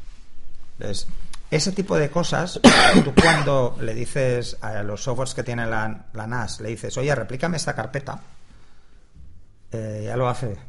[0.77, 1.07] Entonces,
[1.49, 2.59] ese tipo de cosas,
[3.03, 7.13] tú cuando le dices a los softwares que tiene la, la NAS, le dices, oye,
[7.15, 8.21] replícame esta carpeta,
[9.71, 10.57] eh, ya lo hace.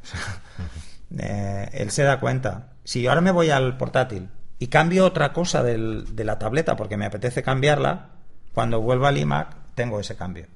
[1.19, 2.69] Eh, él se da cuenta.
[2.85, 4.29] Si yo ahora me voy al portátil
[4.61, 8.11] y cambio otra cosa del- de la tableta porque me apetece cambiarla,
[8.55, 10.47] cuando vuelva al iMac tengo ese cambio.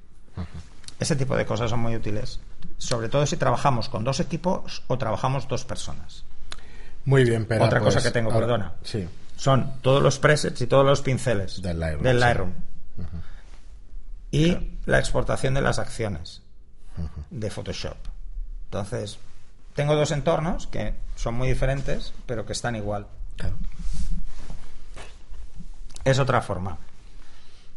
[0.99, 2.39] Ese tipo de cosas son muy útiles,
[2.77, 6.23] sobre todo si trabajamos con dos equipos o trabajamos dos personas.
[7.03, 7.65] Muy bien, Pera.
[7.65, 8.73] Otra cosa pues, que tengo, ahora- perdona.
[8.83, 9.07] Sí.
[9.37, 12.53] son todos los presets y todos los pinceles Del Lightroom, Lightroom.
[12.97, 13.03] sí.
[14.31, 16.41] Y la exportación de las acciones
[17.29, 17.97] de Photoshop.
[18.65, 19.17] Entonces,
[19.75, 23.07] tengo dos entornos que son muy diferentes, pero que están igual.
[23.37, 23.55] Claro.
[26.05, 26.77] Es otra forma,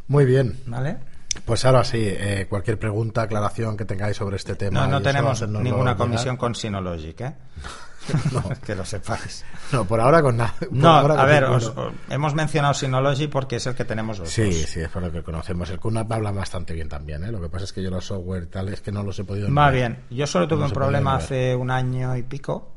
[0.06, 0.60] Muy bien.
[0.66, 0.98] ¿vale?
[1.44, 4.80] Pues ahora sí, eh, cualquier pregunta, aclaración que tengáis sobre este tema.
[4.82, 7.34] No, no tenemos ninguna comisión con Synologic, ¿eh?
[8.64, 9.44] que lo sepáis.
[9.72, 10.54] No, por ahora con nada.
[10.70, 14.30] No, ahora a ver, os- os- hemos mencionado Synology porque es el que tenemos los
[14.30, 15.68] Sí, sí, es por lo que conocemos.
[15.70, 17.30] El QNAP habla bastante bien también, ¿eh?
[17.32, 19.52] Lo que pasa es que yo los software tal es que no los he podido...
[19.54, 20.04] Va bien.
[20.10, 22.72] Yo solo tuve No un problema hace un año y pico,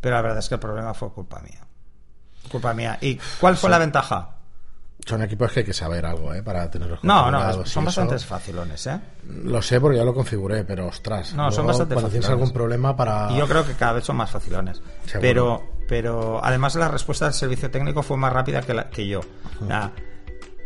[0.00, 1.60] pero la verdad es que el problema fue culpa mía.
[2.50, 2.98] Culpa mía.
[3.00, 4.36] ¿Y cuál fue la ventaja?
[5.04, 6.42] Son equipos que hay que saber algo, ¿eh?
[6.44, 9.00] Para tenerlos No, no, son bastante facilones, ¿eh?
[9.44, 11.34] Lo sé porque ya lo configuré, pero ostras.
[11.34, 12.48] No, son luego, bastante Cuando tienes facilones.
[12.48, 13.28] algún problema para...
[13.32, 14.80] Y yo creo que cada vez son más facilones.
[15.06, 15.20] Seguro.
[15.20, 19.20] Pero, pero además la respuesta del servicio técnico fue más rápida que, la- que yo.
[19.62, 19.90] O sea,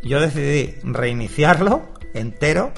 [0.03, 1.82] yo decidí reiniciarlo
[2.14, 2.72] entero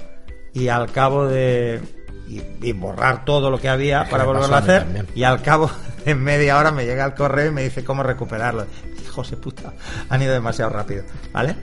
[0.54, 1.80] y al cabo de...
[2.28, 5.06] Y, y borrar todo lo que había Es para volverlo a hacer.
[5.14, 5.70] Y al cabo
[6.08, 8.66] de media hora me llega el correo y me dice cómo recuperarlo.
[9.02, 9.72] Hijos de puta,
[10.08, 11.04] han ido demasiado rápido.
[11.32, 11.56] ¿Vale?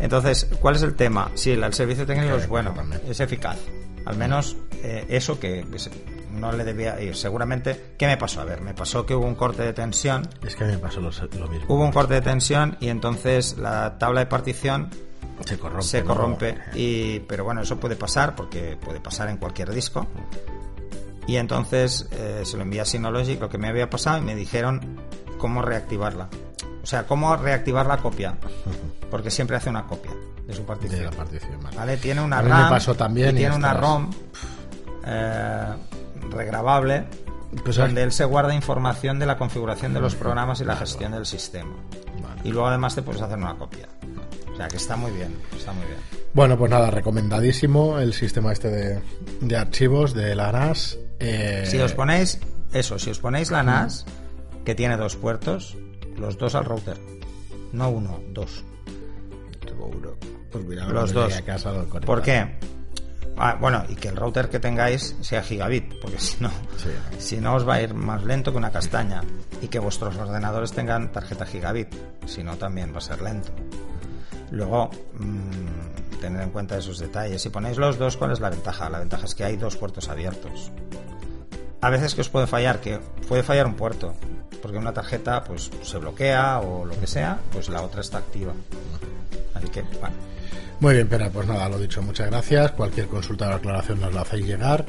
[0.00, 1.30] Entonces, ¿cuál es el tema?
[1.34, 2.74] Sí, el, servicio técnico es bueno,
[3.08, 3.58] es eficaz.
[4.04, 5.90] Al menos eh, eso que que se-
[6.32, 7.14] no le debía ir.
[7.14, 8.40] Seguramente, ¿qué me pasó?
[8.40, 10.28] A ver, me pasó que hubo un corte de tensión.
[10.44, 11.66] Es que a mí me pasó lo, lo mismo.
[11.68, 14.88] Hubo un corte de tensión y entonces la tabla de partición
[15.44, 15.84] Se corrompe.
[15.84, 16.06] se ¿no?
[16.08, 16.58] corrompe.
[16.74, 20.08] Y, pero bueno, eso puede pasar porque puede pasar en cualquier disco.
[21.26, 24.34] Y entonces eh, se lo envié a Synology lo que me había pasado y me
[24.34, 25.00] dijeron
[25.38, 26.28] cómo reactivarla.
[26.82, 28.36] O sea, cómo reactivar la copia.
[29.10, 30.12] Porque siempre hace una copia
[30.46, 31.00] de su partición.
[31.00, 31.76] De la partición, vale.
[31.76, 31.96] ¿Vale?
[31.98, 32.70] Tiene una RAM.
[32.70, 33.74] pasó también y y tiene una.
[33.74, 34.10] ROM
[35.06, 35.66] eh,
[36.30, 37.06] regrabable.
[37.64, 41.12] Pues, donde él se guarda información de la configuración de los programas y la gestión
[41.12, 41.76] del sistema.
[42.22, 42.40] Vale.
[42.44, 43.88] Y luego además te puedes hacer una copia.
[44.50, 45.98] O sea que está muy bien, está muy bien.
[46.32, 49.02] Bueno, pues nada, recomendadísimo el sistema este de,
[49.40, 50.98] de archivos de la NAS.
[51.24, 52.40] Eh, Si os ponéis,
[52.72, 54.04] eso, si os ponéis la NAS,
[54.64, 55.76] que tiene dos puertos,
[56.16, 56.98] los dos al router.
[57.72, 58.64] No uno, dos.
[60.50, 61.28] Pues mira, Los dos.
[61.28, 62.04] llegue a casa lo conectamos.
[62.06, 62.58] ¿Por qué?
[63.38, 66.90] Ah, bueno, y que el router que tengáis sea gigabit, porque si no, Sí.
[67.18, 69.22] si no os va a ir más lento que una castaña.
[69.62, 71.88] Y que vuestros ordenadores tengan tarjeta gigabit,
[72.26, 73.52] si no también va a ser lento.
[74.50, 75.71] Luego, mm,
[76.22, 77.42] tener en cuenta esos detalles.
[77.42, 78.88] Si ponéis los dos, ¿cuál es la ventaja?
[78.88, 80.70] La ventaja es que hay dos puertos abiertos.
[81.80, 84.14] A veces que os puede fallar, que puede fallar un puerto,
[84.62, 88.52] porque una tarjeta pues se bloquea o lo que sea, pues la otra está activa.
[89.52, 90.14] Así que, bueno,
[90.78, 92.70] Muy bien, Pera, pues nada, lo dicho, muchas gracias.
[92.70, 94.86] Cualquier consulta o aclaración nos la hacéis llegar.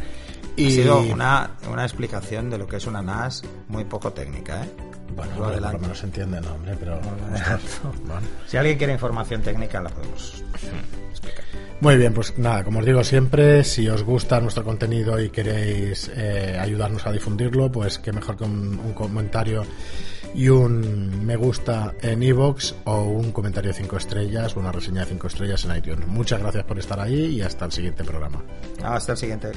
[0.55, 4.63] Y Ha sido una, una explicación de lo que es una NAS muy poco técnica,
[4.63, 4.69] ¿eh?
[5.15, 6.99] Bueno, Lo por menos se entiende, no, hombre, pero...
[8.05, 8.27] Bueno.
[8.47, 10.43] Si alguien quiere información técnica, la podemos
[11.11, 11.43] explicar.
[11.81, 16.09] Muy bien, pues nada, como os digo siempre, si os gusta nuestro contenido y queréis
[16.15, 19.65] eh, ayudarnos a difundirlo, pues qué mejor que un, un comentario
[20.33, 25.01] y un me gusta en iVoox o un comentario de 5 estrellas o una reseña
[25.01, 26.07] de 5 estrellas en iTunes.
[26.07, 28.41] Muchas gracias por estar ahí y hasta el siguiente programa.
[28.81, 29.51] Hasta el siguiente.